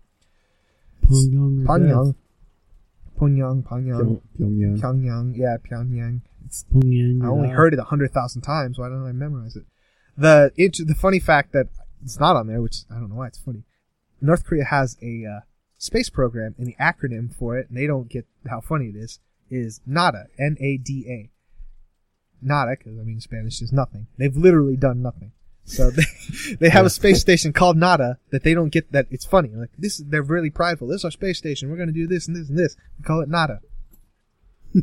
Pyongyang. 1.05 1.65
Pyongyang. 1.65 2.15
Pyongyang, 3.19 3.63
Pyongyang, 3.63 4.21
Pyongyang. 4.39 4.79
Pyongyang. 4.79 5.33
Yeah, 5.35 5.57
Pyongyang. 5.57 6.21
It's 6.45 6.65
Pyongyang. 6.73 7.23
I 7.23 7.27
only 7.27 7.49
heard 7.49 7.73
it 7.73 7.79
a 7.79 7.83
hundred 7.83 8.13
thousand 8.13 8.41
times. 8.43 8.79
Why 8.79 8.87
don't 8.87 9.05
I 9.05 9.11
memorize 9.11 9.55
it? 9.55 9.65
The 10.17 10.51
int- 10.55 10.87
the 10.87 10.95
funny 10.95 11.19
fact 11.19 11.51
that 11.53 11.67
it's 12.03 12.19
not 12.19 12.35
on 12.35 12.47
there, 12.47 12.61
which 12.61 12.83
I 12.89 12.95
don't 12.95 13.09
know 13.09 13.15
why 13.15 13.27
it's 13.27 13.37
funny. 13.37 13.63
North 14.21 14.45
Korea 14.45 14.65
has 14.65 14.97
a 15.01 15.25
uh, 15.25 15.39
space 15.77 16.09
program, 16.09 16.55
and 16.57 16.67
the 16.67 16.75
acronym 16.79 17.33
for 17.33 17.57
it, 17.57 17.69
and 17.69 17.77
they 17.77 17.87
don't 17.87 18.09
get 18.09 18.25
how 18.49 18.61
funny 18.61 18.87
it 18.87 18.95
is, 18.95 19.19
is 19.49 19.81
NADA. 19.85 20.27
N 20.37 20.55
A 20.59 20.77
D 20.77 21.05
A. 21.07 21.29
Nada, 22.41 22.75
because 22.77 22.97
I 22.97 23.03
mean 23.03 23.19
Spanish 23.19 23.61
is 23.61 23.73
nothing. 23.73 24.07
They've 24.17 24.35
literally 24.35 24.77
done 24.77 25.01
nothing. 25.01 25.33
So 25.69 25.91
they 25.91 26.03
they 26.59 26.69
have 26.69 26.85
a 26.85 26.89
space 26.89 27.21
station 27.21 27.53
called 27.53 27.77
Nada 27.77 28.17
that 28.31 28.43
they 28.43 28.53
don't 28.53 28.69
get 28.69 28.91
that 28.91 29.05
it's 29.11 29.25
funny. 29.25 29.49
Like 29.49 29.69
this, 29.77 29.97
they're 29.97 30.23
really 30.23 30.49
prideful. 30.49 30.87
This 30.87 31.01
is 31.01 31.05
our 31.05 31.11
space 31.11 31.37
station. 31.37 31.69
We're 31.69 31.77
going 31.77 31.89
to 31.89 31.93
do 31.93 32.07
this 32.07 32.27
and 32.27 32.35
this 32.35 32.49
and 32.49 32.57
this. 32.57 32.75
We 32.97 33.03
call 33.03 33.21
it 33.21 33.29
Nada. 33.29 33.61
so 34.73 34.81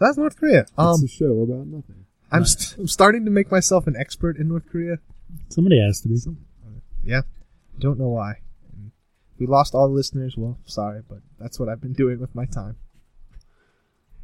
that's 0.00 0.16
North 0.16 0.36
Korea. 0.36 0.60
It's 0.60 0.72
Um, 0.78 1.02
a 1.04 1.08
show 1.08 1.40
about 1.42 1.66
nothing. 1.66 2.06
I'm, 2.30 2.44
st- 2.46 2.78
I'm 2.78 2.88
starting 2.88 3.24
to 3.26 3.30
make 3.30 3.50
myself 3.50 3.86
an 3.86 3.94
expert 3.96 4.36
in 4.38 4.48
North 4.48 4.66
Korea. 4.70 4.96
Somebody 5.48 5.80
has 5.84 6.00
to 6.02 6.08
be. 6.08 6.16
Yeah, 7.04 7.22
don't 7.78 7.98
know 7.98 8.08
why. 8.08 8.34
We 9.38 9.46
lost 9.46 9.74
all 9.74 9.88
the 9.88 9.94
listeners. 9.94 10.36
Well, 10.36 10.56
sorry, 10.66 11.02
but 11.08 11.18
that's 11.38 11.58
what 11.58 11.68
I've 11.68 11.80
been 11.80 11.92
doing 11.94 12.20
with 12.20 12.34
my 12.34 12.44
time. 12.46 12.76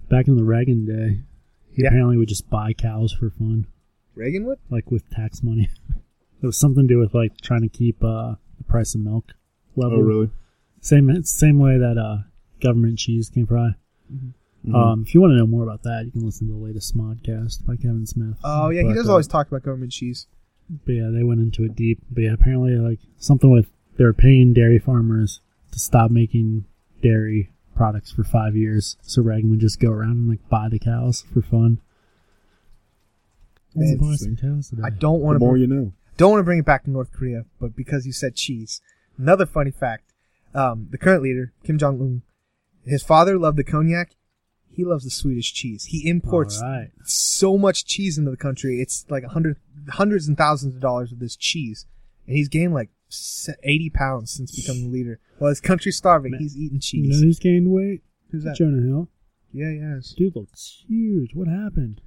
Back 0.08 0.28
in 0.28 0.36
the 0.36 0.44
Reagan 0.44 0.86
day, 0.86 1.20
he 1.72 1.82
Yeah. 1.82 1.88
apparently 1.88 2.16
would 2.16 2.28
just 2.28 2.48
buy 2.48 2.72
cows 2.72 3.12
for 3.12 3.28
fun, 3.30 3.66
Reagan 4.18 4.44
would. 4.46 4.58
like 4.68 4.90
with 4.90 5.08
tax 5.10 5.42
money. 5.42 5.68
it 6.42 6.46
was 6.46 6.58
something 6.58 6.88
to 6.88 6.94
do 6.94 6.98
with 6.98 7.14
like 7.14 7.40
trying 7.40 7.62
to 7.62 7.68
keep 7.68 8.02
uh, 8.02 8.34
the 8.58 8.64
price 8.66 8.94
of 8.94 9.00
milk 9.00 9.32
level. 9.76 9.98
Oh, 9.98 10.02
really? 10.02 10.30
Same 10.80 11.22
same 11.24 11.58
way 11.58 11.78
that 11.78 11.96
uh, 11.96 12.18
government 12.60 12.98
cheese 12.98 13.28
came 13.28 13.46
fry. 13.46 13.70
Mhm. 14.12 14.32
Um, 14.74 15.04
if 15.06 15.14
you 15.14 15.20
want 15.20 15.32
to 15.32 15.36
know 15.36 15.46
more 15.46 15.62
about 15.62 15.84
that, 15.84 16.04
you 16.04 16.10
can 16.10 16.24
listen 16.24 16.48
to 16.48 16.52
the 16.52 16.58
latest 16.58 16.96
Smodcast 16.96 17.64
by 17.64 17.76
Kevin 17.76 18.06
Smith. 18.06 18.36
Oh 18.42 18.70
yeah, 18.70 18.82
he 18.82 18.92
does 18.92 19.08
uh, 19.08 19.12
always 19.12 19.28
talk 19.28 19.48
about 19.48 19.62
government 19.62 19.92
cheese. 19.92 20.26
But 20.84 20.92
yeah, 20.92 21.10
they 21.12 21.22
went 21.22 21.40
into 21.40 21.64
it 21.64 21.76
deep. 21.76 22.00
But 22.10 22.22
yeah, 22.24 22.32
apparently 22.32 22.74
like 22.76 22.98
something 23.18 23.50
with 23.50 23.70
they 23.96 24.04
were 24.04 24.12
paying 24.12 24.52
dairy 24.52 24.78
farmers 24.78 25.40
to 25.72 25.78
stop 25.78 26.10
making 26.10 26.64
dairy 27.02 27.50
products 27.76 28.10
for 28.10 28.24
five 28.24 28.56
years, 28.56 28.96
so 29.02 29.22
Reagan 29.22 29.50
would 29.50 29.60
just 29.60 29.78
go 29.78 29.90
around 29.90 30.10
and 30.12 30.28
like 30.28 30.48
buy 30.48 30.68
the 30.68 30.78
cows 30.80 31.24
for 31.32 31.40
fun. 31.40 31.60
Man, 31.60 31.78
Buy 31.78 31.78
some 31.78 31.82
cows 33.38 33.67
today. 33.67 33.67
I 34.84 34.90
don't 34.90 35.18
The 35.20 35.24
want 35.24 35.40
more 35.40 35.54
to 35.54 35.60
you 35.60 35.66
know. 35.66 35.92
don't 36.16 36.30
want 36.32 36.40
to 36.40 36.44
bring 36.44 36.58
it 36.60 36.64
back 36.66 36.84
to 36.84 36.90
North 36.90 37.12
Korea, 37.12 37.44
but 37.60 37.74
because 37.76 38.06
you 38.06 38.12
said 38.12 38.34
cheese, 38.34 38.80
another 39.16 39.46
funny 39.46 39.70
fact: 39.70 40.12
um, 40.54 40.88
the 40.90 40.98
current 40.98 41.22
leader 41.22 41.52
Kim 41.64 41.78
Jong 41.78 42.00
Un, 42.00 42.22
his 42.84 43.02
father 43.02 43.38
loved 43.38 43.56
the 43.58 43.64
cognac. 43.64 44.12
He 44.70 44.84
loves 44.84 45.02
the 45.04 45.10
Swedish 45.10 45.52
cheese. 45.52 45.86
He 45.86 46.08
imports 46.08 46.62
All 46.62 46.68
right. 46.70 46.90
so 47.04 47.58
much 47.58 47.84
cheese 47.84 48.16
into 48.16 48.30
the 48.30 48.36
country. 48.36 48.80
It's 48.80 49.04
like 49.08 49.24
a 49.24 49.28
hundred, 49.28 49.56
hundreds 49.88 50.28
and 50.28 50.38
thousands 50.38 50.76
of 50.76 50.80
dollars 50.80 51.10
of 51.10 51.18
this 51.18 51.34
cheese, 51.34 51.84
and 52.26 52.36
he's 52.36 52.48
gained 52.48 52.74
like 52.74 52.90
eighty 53.64 53.90
pounds 53.90 54.30
since 54.30 54.54
becoming 54.54 54.84
the 54.84 54.90
leader. 54.90 55.18
While 55.38 55.48
his 55.50 55.60
country's 55.60 55.96
starving, 55.96 56.32
Man. 56.32 56.40
he's 56.40 56.56
eating 56.56 56.76
You 56.76 56.80
cheese. 56.80 57.20
know 57.20 57.26
who's 57.26 57.38
gained 57.40 57.70
weight? 57.72 58.02
Who's 58.30 58.44
that? 58.44 58.54
Jonah 58.56 58.82
Hill. 58.86 59.08
Yeah, 59.52 59.70
yes. 59.70 60.14
Dude 60.16 60.36
looks 60.36 60.84
huge. 60.86 61.34
What 61.34 61.48
happened? 61.48 62.00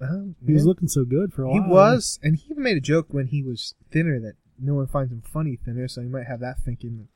Um, 0.00 0.36
He 0.46 0.52
was 0.52 0.64
looking 0.66 0.88
so 0.88 1.04
good 1.04 1.32
for 1.32 1.44
a 1.44 1.52
He 1.52 1.58
while. 1.60 1.68
was, 1.68 2.18
and 2.22 2.36
he 2.36 2.50
even 2.50 2.62
made 2.62 2.76
a 2.76 2.80
joke 2.80 3.06
when 3.10 3.26
he 3.28 3.42
was 3.42 3.74
thinner 3.90 4.20
that 4.20 4.34
no 4.60 4.74
one 4.74 4.86
finds 4.86 5.12
him 5.12 5.22
funny 5.22 5.56
thinner, 5.64 5.88
so 5.88 6.00
he 6.02 6.08
might 6.08 6.26
have 6.26 6.40
that 6.40 6.58
thinking. 6.64 7.08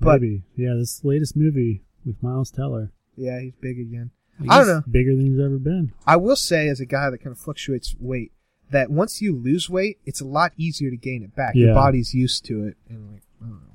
But 0.00 0.20
Maybe. 0.20 0.42
Yeah, 0.56 0.74
this 0.74 1.04
latest 1.04 1.36
movie 1.36 1.82
with 2.04 2.22
Miles 2.22 2.50
Teller. 2.50 2.92
yeah, 3.16 3.40
he's 3.40 3.54
big 3.60 3.78
again. 3.78 4.10
He's 4.40 4.48
I 4.50 4.58
don't 4.58 4.68
know. 4.68 4.82
Bigger 4.88 5.16
than 5.16 5.26
he's 5.26 5.40
ever 5.40 5.58
been. 5.58 5.92
I 6.06 6.16
will 6.16 6.36
say, 6.36 6.68
as 6.68 6.78
a 6.80 6.86
guy 6.86 7.10
that 7.10 7.18
kind 7.18 7.32
of 7.32 7.38
fluctuates 7.40 7.96
weight, 7.98 8.30
that 8.70 8.90
once 8.90 9.20
you 9.20 9.34
lose 9.34 9.68
weight, 9.68 9.98
it's 10.06 10.20
a 10.20 10.24
lot 10.26 10.52
easier 10.56 10.90
to 10.90 10.96
gain 10.96 11.22
it 11.24 11.34
back. 11.34 11.54
Your 11.56 11.74
body's 11.74 12.14
used 12.14 12.44
to 12.44 12.64
it, 12.64 12.76
and 12.88 13.10
like 13.12 13.22
I 13.42 13.46
don't 13.46 13.50
know. 13.60 13.66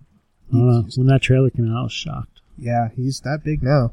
I 0.53 0.55
don't 0.57 0.67
know. 0.85 0.89
When 0.95 1.07
that 1.07 1.21
trailer 1.21 1.49
came 1.49 1.69
out, 1.69 1.79
I 1.79 1.83
was 1.83 1.91
shocked. 1.91 2.39
Yeah, 2.57 2.89
he's 2.95 3.19
that 3.21 3.39
big 3.43 3.61
now. 3.63 3.91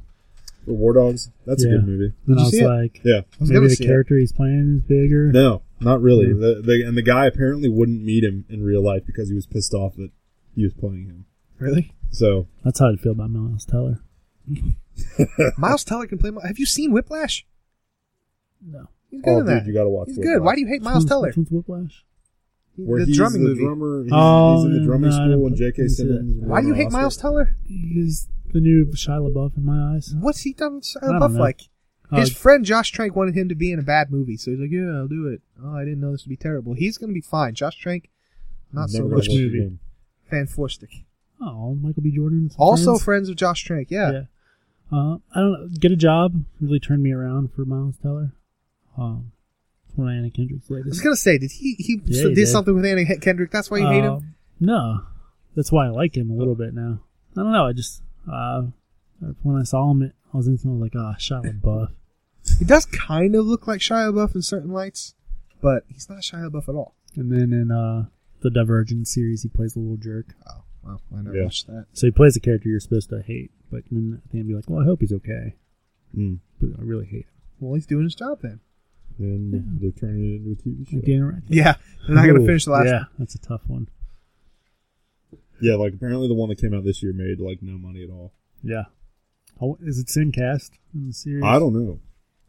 For 0.71 0.77
War 0.77 0.93
Dogs, 0.93 1.31
that's 1.47 1.65
Yeah. 1.65 1.71
a 1.73 1.77
good 1.79 1.87
movie. 1.89 2.13
Then 2.29 2.37
Did 2.37 2.39
I 2.39 2.41
you 2.43 2.45
was 2.45 2.51
see 2.53 2.61
it? 2.61 2.67
like, 2.69 3.01
Yeah. 3.05 3.21
was 3.41 3.51
maybe 3.51 3.67
the 3.67 3.75
see 3.75 3.83
it. 3.83 3.87
character 3.89 4.17
he's 4.17 4.31
playing 4.33 4.77
is 4.77 4.83
bigger. 4.89 5.33
No, 5.33 5.63
not 5.81 6.01
really. 6.01 6.29
Yeah. 6.29 6.35
The, 6.35 6.63
the, 6.65 6.85
and 6.87 6.97
the 6.97 7.03
guy 7.03 7.27
apparently 7.27 7.69
wouldn't 7.69 8.03
meet 8.05 8.23
him 8.23 8.45
in 8.49 8.63
real 8.63 8.81
life 8.85 9.03
because 9.05 9.29
he 9.29 9.35
was 9.35 9.47
pissed 9.47 9.75
off 9.75 9.97
that 9.97 10.11
he 10.55 10.63
was 10.63 10.73
playing 10.73 11.07
him. 11.07 11.25
Really? 11.59 11.93
So, 12.13 12.47
That's 12.65 12.79
how 12.79 12.93
I 12.93 12.95
feel 12.97 13.11
about 13.13 13.31
Miles 13.31 13.65
Teller. 13.65 14.01
Miles 15.59 15.83
Teller 15.83 16.07
can 16.07 16.19
play. 16.19 16.31
Have 16.47 16.59
you 16.61 16.67
seen 16.67 16.93
Whiplash? 16.93 17.45
No. 18.65 18.87
He's 19.11 19.23
oh, 19.25 19.25
good 19.25 19.31
oh, 19.31 19.39
in 19.41 19.47
dude, 19.47 19.57
that. 19.57 19.67
you 19.67 19.75
gotta 19.75 19.89
watch 19.91 20.07
He's 20.09 20.19
Whiplash. 20.19 20.35
good. 20.37 20.43
Why 20.45 20.55
do 20.55 20.61
you 20.61 20.69
hate 20.69 20.83
Miles 20.83 21.03
Which 21.05 21.09
Teller? 21.09 21.23
one's- 21.23 21.37
which 21.37 21.51
one's 21.51 21.67
Whiplash? 21.67 22.05
Where 22.77 23.01
the 23.01 23.07
he's 23.07 23.17
drumming 23.17 23.43
the 23.45 23.51
movie. 23.51 23.65
drummer. 23.65 24.03
He's, 24.05 24.13
Oh, 24.15 24.57
he's 24.57 24.65
in 24.67 24.73
the 24.81 24.85
drumming 24.87 25.11
no, 25.11 25.17
school 25.17 25.29
didn't 25.29 25.47
and 25.47 25.57
J.K. 25.57 25.77
didn't 25.77 25.91
Simmons. 25.91 26.35
Why 26.45 26.61
do 26.61 26.67
you 26.69 26.73
won 26.73 26.81
an 26.81 26.85
hate 26.87 26.93
Miles 26.93 27.17
Oscar. 27.17 27.23
Teller? 27.23 27.57
He's 27.67 28.29
the 28.53 28.61
new 28.61 28.87
Shia 28.87 29.29
LaBeouf 29.31 29.57
in 29.57 29.65
my 29.65 29.95
eyes. 29.97 30.15
What's 30.19 30.41
he 30.43 30.53
done 30.55 30.77
with 30.77 30.97
I 31.03 31.07
Shia 31.07 31.21
LaBeouf 31.21 31.39
like? 31.39 31.61
His 32.13 32.31
Uh, 32.31 32.35
friend 32.35 32.65
Josh 32.65 32.91
Trank 32.91 33.15
wanted 33.15 33.37
him 33.37 33.49
to 33.51 33.55
be 33.55 33.71
in 33.71 33.79
a 33.79 33.83
bad 33.83 34.11
movie, 34.11 34.37
so 34.37 34.51
he's 34.51 34.59
like, 34.59 34.71
"Yeah, 34.73 34.97
I'll 34.97 35.07
do 35.09 35.29
it." 35.29 35.43
Oh, 35.63 35.77
I 35.77 35.85
didn't 35.85 36.01
know 36.01 36.11
this 36.11 36.25
would 36.25 36.31
be 36.31 36.37
terrible. 36.37 36.75
He's 36.75 36.99
gonna 36.99 37.13
be 37.13 37.21
fine. 37.21 37.55
Josh 37.55 37.77
Trank, 37.77 38.11
not 38.73 38.91
so 38.91 39.07
much. 39.07 39.29
movie? 39.29 39.59
again. 39.59 39.79
Fan 40.29 40.47
Forstick, 40.49 40.91
oh, 41.41 41.75
Michael 41.77 42.03
B. 42.03 42.11
Jordan. 42.11 42.51
also 42.57 42.93
friends. 42.95 43.03
friends 43.05 43.29
of 43.29 43.37
Josh 43.37 43.63
Trank. 43.63 43.91
Yeah. 43.93 44.11
Yeah. 44.13 44.23
Uh, 44.93 45.19
I 45.33 45.41
don't 45.41 45.53
know. 45.53 45.69
Get 45.79 45.93
a 45.93 45.97
job 45.97 46.45
really 46.61 46.81
turned 46.81 47.03
me 47.05 47.13
around 47.13 47.53
for 47.53 47.65
Miles 47.65 47.97
Teller. 47.99 48.33
Um, 48.99 49.31
it's 49.91 49.99
one 49.99 50.09
of 50.09 50.15
Anna 50.15 50.31
Kendrick's 50.31 50.71
I 50.71 50.75
was 50.89 51.01
gonna 51.01 51.17
say, 51.17 51.39
did 51.39 51.51
he 51.53 51.75
he 51.79 52.01
Yeah, 52.05 52.23
did, 52.23 52.29
he 52.31 52.35
did. 52.37 52.47
something 52.47 52.75
with 52.75 52.85
Anna 52.87 53.05
Kendrick? 53.19 53.51
That's 53.51 53.71
why 53.71 53.79
you 53.79 53.89
hate 53.89 54.05
him. 54.05 54.13
Uh, 54.15 54.21
No, 54.61 55.03
that's 55.57 55.73
why 55.73 55.87
I 55.87 55.91
like 55.91 56.17
him 56.17 56.31
a 56.31 56.35
little 56.35 56.55
bit 56.55 56.75
now. 56.75 57.01
I 57.37 57.43
don't 57.43 57.53
know. 57.53 57.67
I 57.67 57.73
just 57.73 58.03
uh, 58.31 58.63
when 59.43 59.57
I 59.57 59.65
saw 59.65 59.91
him, 59.91 60.13
I 60.33 60.37
was 60.37 60.47
instantly 60.49 60.81
like, 60.81 60.93
ah, 60.97 61.15
Shia 61.19 61.43
LaBeouf. 61.61 61.89
He 62.59 62.65
does 62.65 62.87
kind 62.87 63.35
of 63.35 63.45
look 63.47 63.67
like 63.67 63.81
Shia 63.81 64.13
LaBeouf 64.13 64.35
in 64.35 64.43
certain 64.43 64.71
lights, 64.73 65.15
but 65.61 65.85
he's 65.89 66.09
not 66.09 66.19
Shia 66.21 66.49
LaBeouf 66.51 66.69
at 66.69 66.75
all. 66.75 66.95
And 67.17 67.31
then 67.33 67.53
in 67.53 67.71
uh, 67.71 68.07
the 68.41 68.51
Divergent 68.51 69.09
series, 69.09 69.43
he 69.43 69.49
plays 69.49 69.77
a 69.77 69.79
little 69.81 69.97
jerk. 69.97 70.27
Oh, 70.49 70.63
well, 70.85 71.01
I 71.17 71.23
never 71.23 71.37
Yeah. 71.37 71.43
watched 71.45 71.67
that. 71.67 71.87
So 71.93 72.07
he 72.07 72.11
plays 72.13 72.37
a 72.37 72.41
character 72.41 72.69
you're 72.69 72.81
supposed 72.81 73.11
to 73.11 73.21
hate, 73.23 73.51
but 73.71 73.83
then 73.91 74.21
at 74.25 74.31
the 74.33 74.39
end 74.39 74.49
be 74.49 74.55
like, 74.55 74.69
well, 74.71 74.81
I 74.81 74.85
hope 74.85 75.01
he's 75.01 75.13
okay. 75.13 75.55
Mm. 76.17 76.39
But 76.61 76.79
I 76.79 76.83
really 76.83 77.07
hate 77.07 77.27
him. 77.27 77.33
Well, 77.61 77.75
he's 77.75 77.87
doing 77.87 78.05
his 78.05 78.15
job 78.15 78.39
then. 78.43 78.61
And 79.21 79.53
Yeah. 79.53 79.61
they're 79.81 79.91
turning 79.93 80.25
it 80.25 80.37
into 80.37 80.53
a 80.53 80.57
TV 80.57 80.89
show. 80.91 80.97
Like 80.97 81.05
Daniel 81.05 81.27
Radcliffe. 81.29 81.51
Yeah, 81.57 81.75
they're 82.07 82.17
not 82.17 82.27
gonna 82.27 82.47
finish 82.47 82.65
the 82.65 82.71
last. 82.73 82.85
One. 82.87 82.95
Yeah, 82.95 83.05
that's 83.19 83.35
a 83.35 83.39
tough 83.39 83.69
one. 83.69 83.89
Yeah, 85.61 85.75
like 85.75 85.95
apparently 85.95 86.27
the 86.29 86.35
one 86.35 86.49
that 86.49 86.59
came 86.59 86.73
out 86.75 86.85
this 86.85 87.03
year 87.03 87.13
made 87.13 87.39
like 87.39 87.63
no 87.63 87.77
money 87.79 88.03
at 88.03 88.11
all. 88.11 88.33
Yeah. 88.63 88.85
Oh, 89.61 89.77
is 89.83 89.99
it 89.99 90.09
same 90.09 90.33
cast 90.33 90.73
in 90.95 91.09
the 91.09 91.13
series? 91.13 91.45
I 91.45 91.59
don't 91.59 91.75
know. 91.75 92.01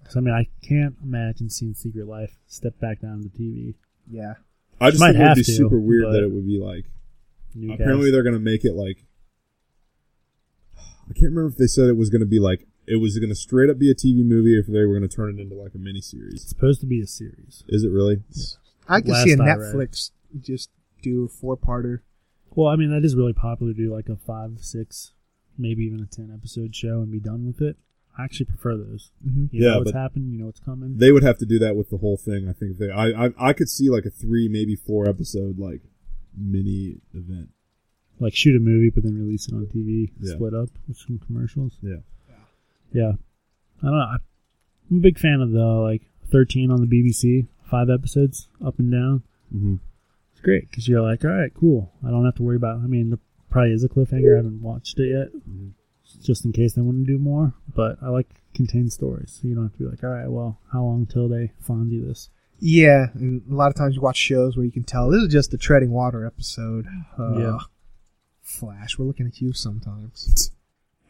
'Cause, 0.06 0.16
I 0.16 0.22
mean, 0.22 0.34
I 0.34 0.48
can't 0.62 0.96
imagine 1.04 1.50
seeing 1.50 1.74
Secret 1.74 2.08
Life 2.08 2.38
step 2.48 2.80
back 2.80 3.02
down 3.02 3.22
to 3.24 3.30
TV. 3.30 3.76
Yeah. 4.10 4.36
I 4.80 4.90
just 4.92 5.00
Might 5.02 5.12
think 5.12 5.24
it 5.24 5.28
would 5.28 5.36
be 5.36 5.44
to, 5.44 5.52
super 5.52 5.80
weird 5.80 6.06
that 6.14 6.24
it 6.24 6.32
would 6.32 6.48
be 6.48 6.58
like. 6.58 6.86
New 7.54 7.74
apparently 7.74 8.06
cast. 8.08 8.12
they're 8.14 8.24
gonna 8.24 8.40
make 8.40 8.64
it 8.66 8.74
like. 8.74 9.06
I 11.10 11.14
can't 11.14 11.32
remember 11.34 11.48
if 11.48 11.58
they 11.58 11.68
said 11.68 11.90
it 11.90 11.98
was 11.98 12.10
gonna 12.10 12.26
be 12.26 12.40
like 12.40 12.66
it 12.92 12.98
was 13.02 13.18
gonna 13.20 13.36
straight 13.36 13.70
up 13.70 13.80
be 13.80 13.90
a 13.92 13.96
TV 13.96 14.24
movie, 14.24 14.58
if 14.60 14.68
they 14.68 14.84
were 14.86 14.94
gonna 14.94 15.08
turn 15.08 15.38
it 15.38 15.42
into 15.42 15.56
like 15.56 15.74
a 15.76 15.78
mini 15.78 16.00
It's 16.00 16.12
series. 16.12 16.42
supposed 16.48 16.80
to 16.82 16.86
be 16.88 17.02
a 17.02 17.08
series. 17.08 17.64
Is 17.68 17.84
it 17.84 17.90
really? 17.92 18.24
I 18.88 19.02
can 19.02 19.12
Last 19.12 19.24
see 19.24 19.32
a 19.34 19.42
I 19.42 19.46
read. 19.56 19.58
Netflix 19.76 20.12
just 20.40 20.70
do 21.02 21.26
a 21.26 21.28
four 21.28 21.56
parter. 21.58 22.00
Well, 22.54 22.68
I 22.68 22.76
mean, 22.76 22.92
that 22.92 23.06
is 23.06 23.16
really 23.16 23.34
popular 23.34 23.74
to 23.74 23.78
do 23.78 23.94
like 23.94 24.10
a 24.10 24.16
five, 24.18 24.58
six, 24.62 25.14
maybe 25.58 25.84
even 25.84 26.02
a 26.02 26.06
ten 26.06 26.32
episode 26.34 26.76
show 26.76 27.02
and 27.02 27.12
be 27.12 27.20
done 27.20 27.46
with 27.48 27.62
it. 27.62 27.78
I 28.18 28.26
actually 28.26 28.48
prefer 28.48 28.76
those. 28.76 29.12
Mm-hmm. 29.26 29.46
You 29.56 29.64
Yeah, 29.66 29.72
know 29.72 29.78
what's 29.80 29.92
but- 29.94 29.98
happening. 30.00 30.32
You 30.32 30.40
know 30.40 30.46
what's 30.48 30.60
coming. 30.60 30.98
They 30.98 31.12
would 31.14 31.24
have 31.24 31.38
to 31.38 31.46
do 31.46 31.60
that 31.60 31.78
with 31.78 31.90
the 31.90 31.98
whole 31.98 32.18
thing. 32.18 32.50
I 32.50 32.54
think 32.54 32.78
they. 32.78 32.90
I 32.92 33.28
I, 33.28 33.30
I 33.40 33.54
could 33.54 33.70
see 33.70 33.90
like 33.90 34.06
a 34.06 34.10
three, 34.10 34.50
maybe 34.50 34.76
four 34.76 35.08
episode 35.08 35.58
like 35.58 35.82
mini 36.38 36.98
event. 37.14 37.50
like 38.20 38.36
shoot 38.36 38.56
a 38.56 38.60
movie, 38.60 38.90
but 38.90 39.04
then 39.04 39.16
release 39.18 39.48
it 39.48 39.54
on 39.54 39.66
TV, 39.68 40.12
Yeah. 40.20 40.36
split 40.36 40.54
up 40.54 40.70
with 40.88 40.98
some 40.98 41.20
commercials. 41.26 41.78
Yeah. 41.82 41.98
Yeah, 42.92 43.14
I 43.82 43.86
don't 43.86 43.92
know. 43.98 44.18
I'm 44.92 44.98
a 44.98 45.02
big 45.02 45.18
fan 45.20 45.42
of 45.42 45.52
the 45.52 45.64
like 45.66 46.02
13 46.32 46.72
on 46.72 46.82
the 46.82 46.88
BBC, 46.88 47.48
five 47.70 47.90
episodes 47.90 48.48
up 48.66 48.80
and 48.80 48.92
down. 48.92 49.24
hmm 49.52 49.76
It's 50.34 50.42
great 50.42 50.70
because 50.70 50.88
you're 50.88 51.02
like, 51.02 51.24
all 51.26 51.32
right, 51.32 51.54
cool. 51.54 51.92
I 52.06 52.10
don't 52.10 52.26
have 52.26 52.36
to 52.36 52.44
worry 52.44 52.56
about. 52.58 52.78
I 52.80 52.88
mean, 52.88 53.10
there 53.10 53.20
probably 53.50 53.74
is 53.74 53.84
a 53.84 53.90
cliffhanger. 53.90 54.34
I 54.34 54.38
haven't 54.38 54.62
watched 54.62 55.00
it 55.00 55.10
yet, 55.10 55.30
Mhm. 55.50 55.72
just 56.22 56.46
in 56.46 56.52
case 56.52 56.74
they 56.74 56.82
want 56.82 57.06
to 57.06 57.12
do 57.12 57.18
more. 57.20 57.54
But 57.74 57.98
I 58.02 58.10
like 58.10 58.42
contained 58.54 58.92
stories, 58.92 59.32
so 59.42 59.48
you 59.48 59.56
don't 59.56 59.64
have 59.66 59.74
to 59.74 59.80
be 59.80 59.86
like, 59.86 60.04
all 60.04 60.10
right, 60.10 60.30
well, 60.30 60.60
how 60.72 60.84
long 60.84 61.06
till 61.06 61.28
they 61.30 61.52
Fonzie 61.66 62.06
this? 62.06 62.30
Yeah, 62.60 63.08
and 63.16 63.42
a 63.50 63.56
lot 63.56 63.70
of 63.72 63.76
times 63.76 63.96
you 63.96 64.02
watch 64.02 64.18
shows 64.18 64.56
where 64.56 64.66
you 64.66 64.72
can 64.72 64.84
tell 64.84 65.10
this 65.10 65.24
is 65.24 65.32
just 65.34 65.54
a 65.54 65.58
treading 65.58 65.92
water 65.92 66.26
episode. 66.26 66.86
Uh, 67.18 67.40
Yeah. 67.40 67.58
Flash, 68.42 68.98
we're 69.00 69.06
looking 69.06 69.26
at 69.28 69.40
you 69.42 69.54
sometimes. 69.54 70.52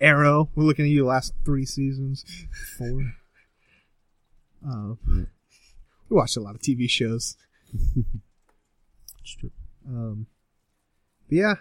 Arrow, 0.02 0.50
we're 0.56 0.64
looking 0.64 0.86
at 0.86 0.92
you 0.92 1.02
the 1.02 1.08
last 1.08 1.34
three 1.46 1.66
seasons. 1.66 2.26
Four. 2.78 3.14
Uh, 4.68 4.96
we 5.08 5.26
watched 6.10 6.38
a 6.38 6.42
lot 6.42 6.56
of 6.56 6.62
TV 6.62 6.90
shows. 6.90 7.38
It's 9.22 9.36
true. 9.36 9.52
Um, 9.88 10.26
but 11.30 11.36
yeah, 11.36 11.54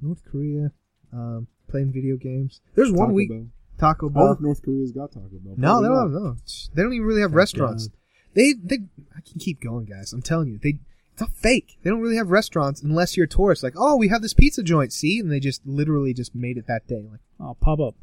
North 0.00 0.22
Korea, 0.30 0.72
um, 1.12 1.48
playing 1.68 1.92
video 1.92 2.16
games. 2.16 2.60
There's 2.74 2.92
one 2.92 3.08
Taco 3.08 3.12
week 3.14 3.30
Bell. 3.30 3.46
Taco 3.78 4.08
Bell. 4.10 4.32
if 4.32 4.40
North 4.40 4.62
Korea's 4.62 4.92
got 4.92 5.12
Taco 5.12 5.28
Bell. 5.42 5.54
No, 5.56 5.82
they 5.82 5.88
don't. 5.88 6.12
not. 6.12 6.20
No, 6.20 6.36
they 6.74 6.82
don't 6.82 6.92
even 6.92 7.06
really 7.06 7.22
have 7.22 7.30
Thank 7.30 7.38
restaurants. 7.38 7.88
God. 7.88 7.96
They, 8.34 8.52
they, 8.62 8.78
I 9.16 9.20
can 9.20 9.40
keep 9.40 9.60
going, 9.60 9.86
guys. 9.86 10.12
I'm 10.12 10.22
telling 10.22 10.48
you, 10.48 10.58
they, 10.58 10.78
it's 11.18 11.22
all 11.22 11.28
fake. 11.34 11.78
They 11.82 11.90
don't 11.90 12.00
really 12.00 12.16
have 12.16 12.30
restaurants 12.30 12.80
unless 12.82 13.16
you're 13.16 13.24
a 13.24 13.28
tourist. 13.28 13.62
Like, 13.64 13.74
oh, 13.76 13.96
we 13.96 14.08
have 14.08 14.22
this 14.22 14.34
pizza 14.34 14.62
joint, 14.62 14.92
see, 14.92 15.18
and 15.18 15.30
they 15.32 15.40
just 15.40 15.66
literally 15.66 16.14
just 16.14 16.34
made 16.34 16.56
it 16.56 16.66
that 16.68 16.86
day. 16.86 17.04
Like, 17.10 17.20
Oh, 17.40 17.56
pop 17.60 17.80
up. 17.80 17.94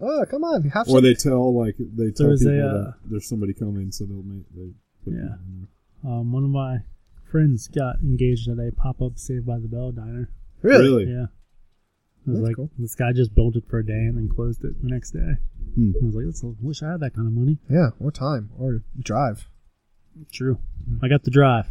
oh, 0.00 0.24
come 0.28 0.42
on, 0.44 0.70
have 0.70 0.88
Or 0.88 1.00
they 1.00 1.14
tell 1.14 1.56
like 1.56 1.76
they 1.78 2.10
tell 2.10 2.28
There's 2.28 2.42
a, 2.44 2.48
people 2.50 2.68
uh, 2.68 2.72
that 2.72 2.94
there's 3.10 3.28
somebody 3.28 3.52
coming, 3.54 3.92
so 3.92 4.04
they'll 4.04 4.22
make 4.22 4.44
they 4.54 4.70
put 5.04 5.14
Yeah. 5.14 5.36
there. 6.02 6.10
Um, 6.12 6.32
one 6.32 6.42
of 6.44 6.50
my 6.50 6.78
friends 7.30 7.68
got 7.68 7.96
engaged 8.02 8.48
at 8.48 8.58
a 8.58 8.70
pop 8.76 9.00
up 9.00 9.18
Saved 9.18 9.46
by 9.46 9.58
the 9.58 9.68
Bell 9.68 9.92
diner. 9.92 10.28
really? 10.62 11.04
Yeah. 11.04 11.26
It 12.26 12.30
was 12.30 12.38
That's 12.38 12.46
like 12.48 12.56
cool. 12.56 12.70
this 12.78 12.94
guy 12.94 13.12
just 13.12 13.34
built 13.34 13.54
it 13.56 13.64
for 13.68 13.78
a 13.80 13.86
day 13.86 13.92
and 13.92 14.16
then 14.16 14.28
closed 14.34 14.64
it 14.64 14.80
the 14.82 14.88
next 14.88 15.10
day. 15.12 15.34
Hmm. 15.74 15.92
I 16.02 16.06
was 16.06 16.14
like, 16.14 16.24
That's, 16.26 16.42
I 16.44 16.48
wish 16.60 16.82
I 16.82 16.90
had 16.92 17.00
that 17.00 17.14
kind 17.14 17.26
of 17.28 17.32
money. 17.34 17.58
Yeah, 17.70 17.90
or 18.00 18.10
time, 18.10 18.50
or 18.58 18.82
drive. 18.98 19.46
True. 20.32 20.58
I 21.02 21.08
got 21.08 21.24
the 21.24 21.30
drive. 21.30 21.66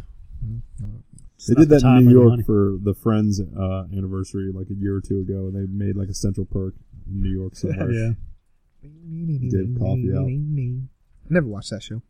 Just 1.36 1.48
They 1.48 1.54
did 1.54 1.68
the 1.68 1.74
that 1.76 1.80
time 1.82 1.98
in 1.98 2.04
New 2.06 2.12
York 2.12 2.28
money. 2.30 2.42
for 2.44 2.78
the 2.82 2.94
Friends 2.94 3.40
uh, 3.40 3.84
anniversary, 3.92 4.52
like 4.52 4.68
a 4.70 4.74
year 4.74 4.94
or 4.96 5.00
two 5.00 5.18
ago. 5.20 5.46
And 5.48 5.54
they 5.54 5.66
made 5.66 5.96
like 5.96 6.08
a 6.08 6.14
Central 6.14 6.46
Perk 6.46 6.74
in 7.06 7.22
New 7.22 7.30
York 7.30 7.54
somewhere. 7.56 7.90
Yeah. 7.92 8.10
Did 9.50 9.78
coffee 9.78 10.12
out. 10.14 10.26
I 10.26 11.32
never 11.32 11.46
watched 11.46 11.70
that 11.70 11.82
show. 11.82 12.02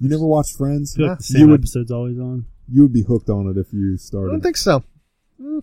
You 0.00 0.08
never 0.08 0.24
watched 0.26 0.56
Friends? 0.56 0.96
I 0.98 1.02
like 1.02 1.18
the 1.18 1.24
You 1.34 1.38
same 1.38 1.50
would 1.50 1.60
episode's 1.60 1.90
always 1.92 2.18
on. 2.18 2.46
you 2.68 2.82
would 2.82 2.92
be 2.92 3.02
hooked 3.02 3.28
on 3.30 3.46
it 3.48 3.56
if 3.56 3.72
you 3.72 3.96
started. 3.96 4.30
I 4.30 4.32
don't 4.32 4.40
think 4.40 4.56
so. 4.56 4.82
Mm. 5.40 5.62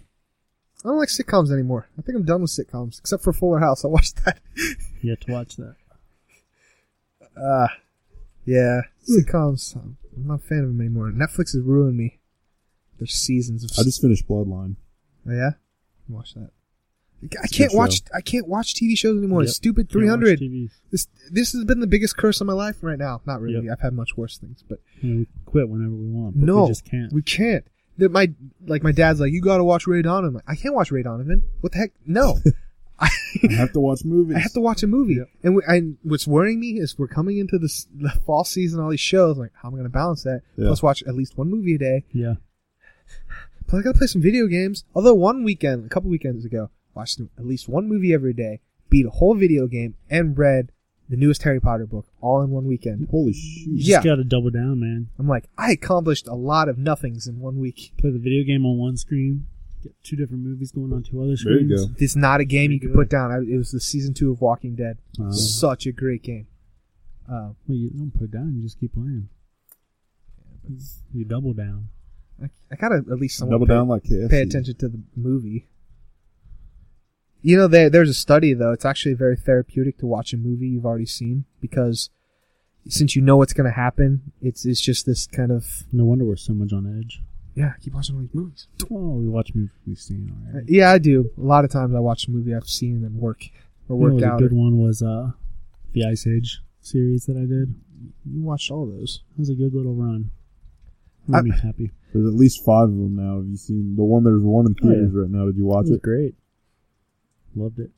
I 0.86 0.88
don't 0.90 0.98
like 0.98 1.10
sitcoms 1.10 1.52
anymore. 1.52 1.90
I 1.98 2.02
think 2.02 2.18
I'm 2.18 2.24
done 2.24 2.42
with 2.44 2.52
sitcoms, 2.52 3.00
except 3.00 3.24
for 3.24 3.34
Fuller 3.34 3.60
House. 3.60 3.84
I 3.84 3.88
watched 3.90 4.24
that. 4.26 4.40
You 5.02 5.10
have 5.12 5.20
to 5.22 5.32
watch 5.34 5.56
that. 5.58 5.76
Uh, 7.40 7.68
yeah, 8.46 8.82
sitcoms. 9.08 9.78
I'm 10.18 10.28
not 10.28 10.36
a 10.36 10.44
fan 10.44 10.60
of 10.60 10.68
them 10.70 10.82
anymore. 10.82 11.12
Netflix 11.12 11.54
has 11.54 11.62
ruined 11.62 11.98
me. 11.98 12.20
There's 12.98 13.14
seasons 13.14 13.64
of. 13.64 13.72
I 13.80 13.84
just 13.84 14.02
finished 14.02 14.28
Bloodline. 14.28 14.76
oh, 15.28 15.32
yeah, 15.34 15.52
watch 16.10 16.34
that. 16.34 16.50
I 17.24 17.26
It's 17.44 17.52
a 17.54 17.56
can't 17.56 17.72
good 17.72 17.78
watch. 17.78 18.02
I 18.14 18.22
can't 18.22 18.48
watch 18.48 18.74
TV 18.76 18.98
shows 18.98 19.18
anymore. 19.18 19.42
Yep. 19.44 19.50
Stupid 19.52 19.90
300. 19.90 20.40
TV. 20.40 20.70
This 20.92 21.08
this 21.32 21.52
has 21.54 21.64
been 21.66 21.80
the 21.80 21.88
biggest 21.88 22.16
curse 22.18 22.42
of 22.42 22.48
my 22.48 22.54
life 22.54 22.78
right 22.82 22.98
now. 22.98 23.22
Not 23.26 23.42
really. 23.42 23.66
Yep. 23.66 23.74
I've 23.74 23.82
had 23.82 23.94
much 23.94 24.16
worse 24.18 24.38
things, 24.38 24.64
but 24.68 24.80
I 25.02 25.06
mean, 25.06 25.18
we 25.20 25.28
quit 25.46 25.70
whenever 25.70 25.94
we 25.96 26.10
want. 26.10 26.40
But 26.40 26.46
no, 26.46 26.64
we 26.64 26.68
just 26.70 26.86
can't. 26.86 27.12
We 27.14 27.22
can't. 27.24 27.66
That 27.98 28.12
my 28.12 28.32
like 28.68 28.84
my 28.84 28.92
dad's 28.92 29.20
like, 29.20 29.32
you 29.32 29.42
got 29.42 29.58
to 29.58 29.64
watch 29.64 29.88
Ray 29.88 30.02
Donovan. 30.04 30.42
I 30.48 30.56
can't 30.56 30.76
watch 30.76 30.92
Ray 30.92 31.02
Donovan. 31.04 31.44
What 31.62 31.72
the 31.74 31.80
heck? 31.80 31.92
No. 32.06 32.38
I, 33.00 33.10
have 33.52 33.74
to 33.74 33.80
watch 33.80 34.04
movies. 34.04 34.36
I 34.38 34.40
have 34.40 34.54
to 34.54 34.62
watch 34.62 34.82
a 34.84 34.88
movie. 34.88 35.16
Yep. 35.16 35.30
And, 35.44 35.56
we, 35.56 35.62
and 35.68 35.98
what's 36.04 36.26
worrying 36.26 36.60
me 36.60 36.80
is 36.80 36.98
we're 36.98 37.08
coming 37.08 37.38
into 37.38 37.58
this 37.60 37.86
the 37.96 38.10
fall 38.26 38.44
season, 38.44 38.80
all 38.80 38.90
these 38.90 39.00
shows. 39.00 39.38
Like, 39.38 39.52
how 39.54 39.68
am 39.70 39.76
I 39.76 39.78
going 39.78 39.84
to 39.84 39.90
balance 39.90 40.24
that? 40.24 40.42
Yeah. 40.56 40.68
Plus, 40.68 40.82
watch 40.82 41.04
at 41.04 41.14
least 41.16 41.38
one 41.38 41.50
movie 41.50 41.76
a 41.76 41.78
day. 41.78 42.04
yeah. 42.12 42.36
Plus, 43.68 43.82
I 43.82 43.84
got 43.84 43.94
to 43.94 43.98
play 43.98 44.08
some 44.08 44.22
video 44.22 44.48
games. 44.48 44.84
Although 44.96 45.14
one 45.14 45.44
weekend, 45.44 45.86
a 45.86 45.90
couple 45.90 46.10
weekends 46.10 46.46
ago, 46.46 46.70
watched 46.96 47.20
at 47.20 47.46
least 47.46 47.68
one 47.70 47.88
movie 47.88 48.14
every 48.14 48.34
day, 48.34 48.62
beat 48.90 49.06
a 49.06 49.10
whole 49.10 49.36
video 49.36 49.68
game, 49.68 49.96
and 50.10 50.38
read 50.38 50.72
the 51.10 51.18
newest 51.18 51.44
Harry 51.44 51.60
Potter 51.60 51.86
book 51.86 52.06
all 52.22 52.42
in 52.42 52.50
one 52.50 52.66
weekend. 52.66 53.08
Holy 53.12 53.34
shoot! 53.34 53.70
You 53.70 53.76
Yeah. 53.76 53.96
just 53.98 54.06
got 54.06 54.16
to 54.16 54.24
double 54.24 54.50
down, 54.50 54.80
man. 54.80 55.10
I'm 55.20 55.28
like, 55.28 55.50
I 55.58 55.72
accomplished 55.72 56.28
a 56.28 56.34
lot 56.34 56.68
of 56.70 56.78
nothings 56.78 57.28
in 57.28 57.40
one 57.40 57.60
week. 57.60 57.92
Play 57.98 58.10
the 58.12 58.20
video 58.20 58.44
game 58.44 58.66
on 58.66 58.78
one 58.78 58.98
screen. 58.98 59.48
Get 59.88 60.04
two 60.04 60.16
different 60.16 60.44
movies 60.44 60.72
going 60.72 60.92
on 60.94 61.04
two 61.04 61.22
other 61.22 61.38
screens. 61.38 61.70
There 61.70 61.70
you 61.70 61.78
screens. 61.78 61.98
go. 61.98 62.04
It's 62.04 62.16
not 62.16 62.40
a 62.42 62.46
game 62.46 62.72
you 62.72 62.80
Pretty 62.80 62.94
can 62.94 63.02
put 63.02 63.10
down. 63.10 63.32
I, 63.32 63.38
it 63.38 63.58
was 63.58 63.72
the 63.72 63.80
season 63.80 64.14
two 64.14 64.32
of 64.32 64.42
Walking 64.42 64.76
Dead. 64.76 64.98
Uh, 65.22 65.32
Such 65.32 65.86
a 65.86 65.92
great 65.92 66.24
game. 66.24 66.48
Uh, 67.30 67.52
well, 67.68 67.78
you 67.78 67.90
don't 67.90 68.12
put 68.12 68.24
it 68.24 68.32
down. 68.32 68.56
You 68.56 68.64
just 68.64 68.80
keep 68.80 68.94
playing. 68.94 69.30
You 71.14 71.26
double 71.26 71.54
down. 71.54 71.90
I, 72.42 72.50
I 72.72 72.76
gotta 72.76 72.98
at 72.98 73.20
least 73.20 73.38
somewhat 73.38 73.54
Double 73.56 73.68
pay, 73.68 73.74
down 73.74 73.88
like 73.88 74.04
KFC. 74.04 74.30
pay 74.30 74.42
attention 74.42 74.76
to 74.76 74.90
the 74.90 75.02
movie. 75.16 75.68
You 77.42 77.58
know, 77.58 77.68
there 77.68 77.90
there's 77.90 78.10
a 78.10 78.14
study 78.14 78.54
though. 78.54 78.72
It's 78.74 78.86
actually 78.86 79.14
very 79.14 79.38
therapeutic 79.38 79.98
to 80.00 80.06
watch 80.06 80.34
a 80.34 80.38
movie 80.38 80.68
you've 80.68 80.86
already 80.86 81.06
seen 81.06 81.46
because 81.62 82.10
since 82.88 83.16
you 83.16 83.22
know 83.22 83.38
what's 83.38 83.54
gonna 83.54 83.72
happen, 83.72 84.34
it's 84.42 84.66
it's 84.66 84.82
just 84.82 85.06
this 85.06 85.28
kind 85.28 85.52
of 85.52 85.84
No 85.92 86.06
wonder 86.06 86.26
we're 86.26 86.36
so 86.36 86.54
much 86.54 86.74
on 86.74 87.00
edge. 87.00 87.22
Yeah. 87.58 87.74
Keep 87.82 87.94
watching 87.96 88.16
all 88.16 88.22
these 88.22 88.34
movies. 88.34 88.68
Oh, 88.92 89.16
we 89.20 89.28
watch 89.28 89.54
movies 89.56 89.72
we've 89.86 90.00
seen 90.00 90.32
Uh, 90.32 90.52
already. 90.54 90.74
Yeah, 90.74 90.92
I 90.92 90.98
do. 91.00 91.30
A 91.38 91.42
lot 91.42 91.66
of 91.66 91.72
times 91.72 91.94
I 91.96 92.00
watch 92.00 92.28
a 92.28 92.32
movie 92.32 92.54
I've 92.56 92.68
seen 92.70 93.04
and 93.04 93.16
work 93.16 93.42
or 93.90 93.96
You 93.98 94.08
know, 94.10 94.14
work 94.16 94.22
the 94.22 94.38
good 94.48 94.54
or- 94.54 94.56
one 94.56 94.78
was 94.78 95.02
uh, 95.02 95.32
the 95.94 96.06
Ice 96.06 96.28
Age 96.28 96.62
series 96.82 97.26
that 97.26 97.36
I 97.38 97.42
did. 97.46 97.74
you 98.26 98.44
watched 98.44 98.70
all 98.72 98.86
those. 98.86 99.24
It 99.36 99.40
was 99.40 99.50
a 99.50 99.56
good 99.56 99.74
little 99.74 99.96
run. 99.96 100.32
Made 101.28 101.38
I- 101.40 101.42
me 101.42 101.52
happy. 101.52 101.92
There's 102.14 102.28
at 102.28 102.34
least 102.36 102.64
five 102.64 102.88
of 102.90 102.96
them 102.96 103.16
now. 103.16 103.38
Have 103.38 103.48
you 103.48 103.58
seen 103.58 103.96
the 103.98 104.04
one? 104.04 104.24
There's 104.24 104.42
one 104.44 104.66
in 104.66 104.76
Oh, 104.82 104.88
yeah. 104.88 104.94
theaters 104.96 105.14
right 105.14 105.30
now. 105.30 105.46
Did 105.48 105.58
you 105.58 105.64
It 105.66 105.68
watch 105.68 105.84
was 105.88 105.98
it? 105.98 106.02
great. 106.02 106.36
Loved 107.56 107.80
it. 107.80 107.92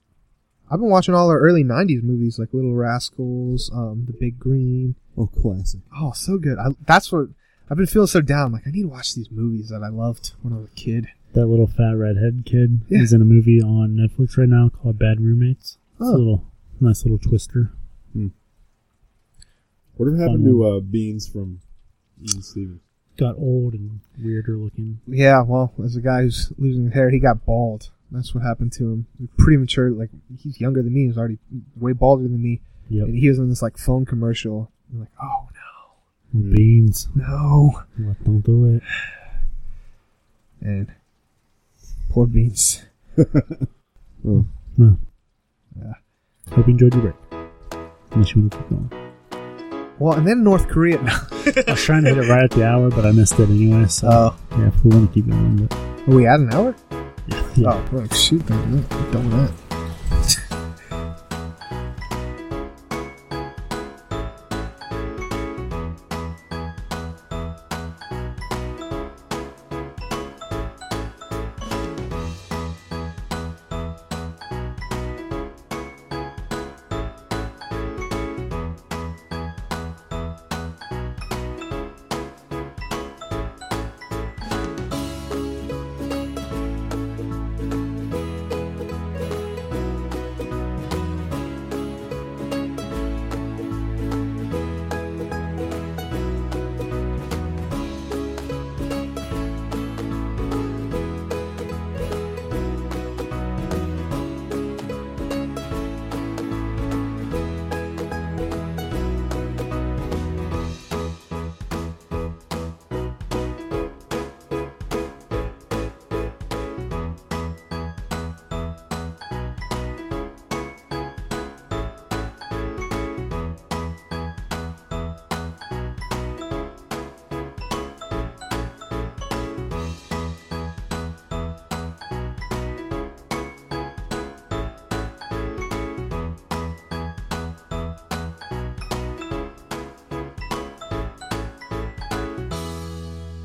I've 0.72 0.80
been 0.80 0.90
watching 0.90 1.14
all 1.16 1.30
our 1.30 1.40
early 1.40 1.64
'90s 1.64 2.04
movies 2.04 2.38
like 2.40 2.54
Little 2.54 2.74
Rascals, 2.76 3.70
um, 3.74 4.06
The 4.06 4.14
Big 4.14 4.40
Green. 4.40 4.96
Oh, 5.18 5.28
classic. 5.28 5.82
Oh, 5.96 6.12
so 6.12 6.38
good. 6.38 6.58
I, 6.58 6.70
that's 6.86 7.12
what 7.12 7.30
I've 7.70 7.78
been 7.78 7.86
feeling 7.86 8.08
so 8.08 8.22
down. 8.22 8.52
Like 8.52 8.66
I 8.68 8.72
need 8.72 8.84
to 8.84 8.88
watch 8.90 9.14
these 9.16 9.30
movies 9.32 9.70
that 9.70 9.84
I 9.84 9.90
loved 9.90 10.34
when 10.42 10.54
I 10.54 10.58
was 10.58 10.68
a 10.68 10.76
kid. 10.76 11.08
That 11.34 11.46
little 11.46 11.68
fat 11.68 11.92
redhead 11.96 12.44
kid 12.46 12.82
Yeah. 12.90 13.02
is 13.02 13.14
in 13.14 13.22
a 13.22 13.26
movie 13.26 13.62
on 13.62 13.92
Netflix 13.96 14.38
right 14.38 14.50
now 14.50 14.70
called 14.70 14.98
Bad 14.98 15.22
Roommates. 15.22 15.78
It's 15.94 16.02
Oh. 16.02 16.16
a 16.16 16.18
little 16.18 16.46
nice 16.82 17.04
little 17.06 17.20
twister. 17.20 17.72
Whatever 19.96 20.18
happened 20.18 20.46
Fun 20.46 20.52
to 20.54 20.66
uh, 20.66 20.80
Beans 20.80 21.28
from 21.28 21.60
Even 22.22 22.42
Stevens? 22.42 22.82
Got 23.18 23.36
old 23.38 23.74
and 23.74 24.00
weirder 24.24 24.56
looking. 24.56 25.02
Yeah, 25.06 25.42
well, 25.44 25.74
as 25.84 25.98
a 25.98 26.02
guy 26.02 26.22
who's 26.22 26.54
losing 26.58 26.86
his 26.86 26.94
hair, 26.94 27.10
he 27.10 27.20
got 27.20 27.46
bald. 27.46 27.90
That's 28.10 28.34
what 28.34 28.44
happened 28.46 28.72
to 28.74 28.86
him. 28.92 29.08
Pretty 29.38 29.58
mature. 29.58 29.92
Like 29.92 30.10
he's 30.42 30.60
younger 30.62 30.82
than 30.82 30.94
me. 30.94 31.08
He's 31.08 31.18
already 31.18 31.38
way 31.76 31.92
balder 31.92 32.24
than 32.24 32.42
me. 32.42 32.62
Yep. 32.90 33.08
And 33.08 33.16
he 33.18 33.28
was 33.30 33.38
in 33.40 33.50
this 33.50 33.62
like 33.62 33.78
phone 33.78 34.06
commercial. 34.06 34.72
I'm 34.92 35.02
like, 35.02 35.10
oh 35.22 35.28
Hmm. 35.42 35.46
Hmm. 36.32 36.52
Beans. 36.54 37.08
no. 37.16 37.72
What? 37.98 38.24
Don't 38.24 38.42
do 38.42 38.66
it. 38.76 38.84
And 40.62 40.88
poor 42.10 42.28
beans. 42.28 42.84
Oh. 44.28 44.46
Hmm. 44.76 44.84
No. 44.84 44.98
Yeah. 45.82 45.94
Hope 46.54 46.68
you 46.68 46.74
enjoyed 46.74 46.94
your 46.94 47.04
break. 47.04 47.16
Unless 48.12 48.36
you 48.36 48.42
want 48.42 48.52
to 48.52 48.58
keep 48.58 48.70
going. 48.70 48.92
Well, 49.98 50.18
and 50.18 50.28
then 50.28 50.44
North 50.44 50.68
Korea. 50.68 51.00
I 51.02 51.64
was 51.72 51.82
trying 51.82 52.04
to 52.04 52.14
hit 52.14 52.26
it 52.26 52.30
right 52.30 52.44
at 52.44 52.52
the 52.52 52.68
hour, 52.68 52.90
but 52.90 53.06
I 53.06 53.12
missed 53.14 53.40
it 53.40 53.50
anyway. 53.50 53.86
So 53.88 54.10
Oh, 54.12 54.38
yeah, 54.58 54.68
if 54.68 54.84
we 54.84 54.90
want 54.90 55.10
to 55.10 55.14
keep 55.14 55.30
going, 55.30 55.66
but 55.68 55.78
are 55.78 56.16
we 56.18 56.28
at 56.28 56.40
an 56.42 56.54
hour? 56.54 56.76
yeah, 57.28 57.50
yeah. 57.56 57.70
Oh, 57.74 57.90
well, 57.94 58.08
shoot, 58.10 58.46
don't, 58.46 58.86
don't 59.14 59.30
that. 59.30 59.52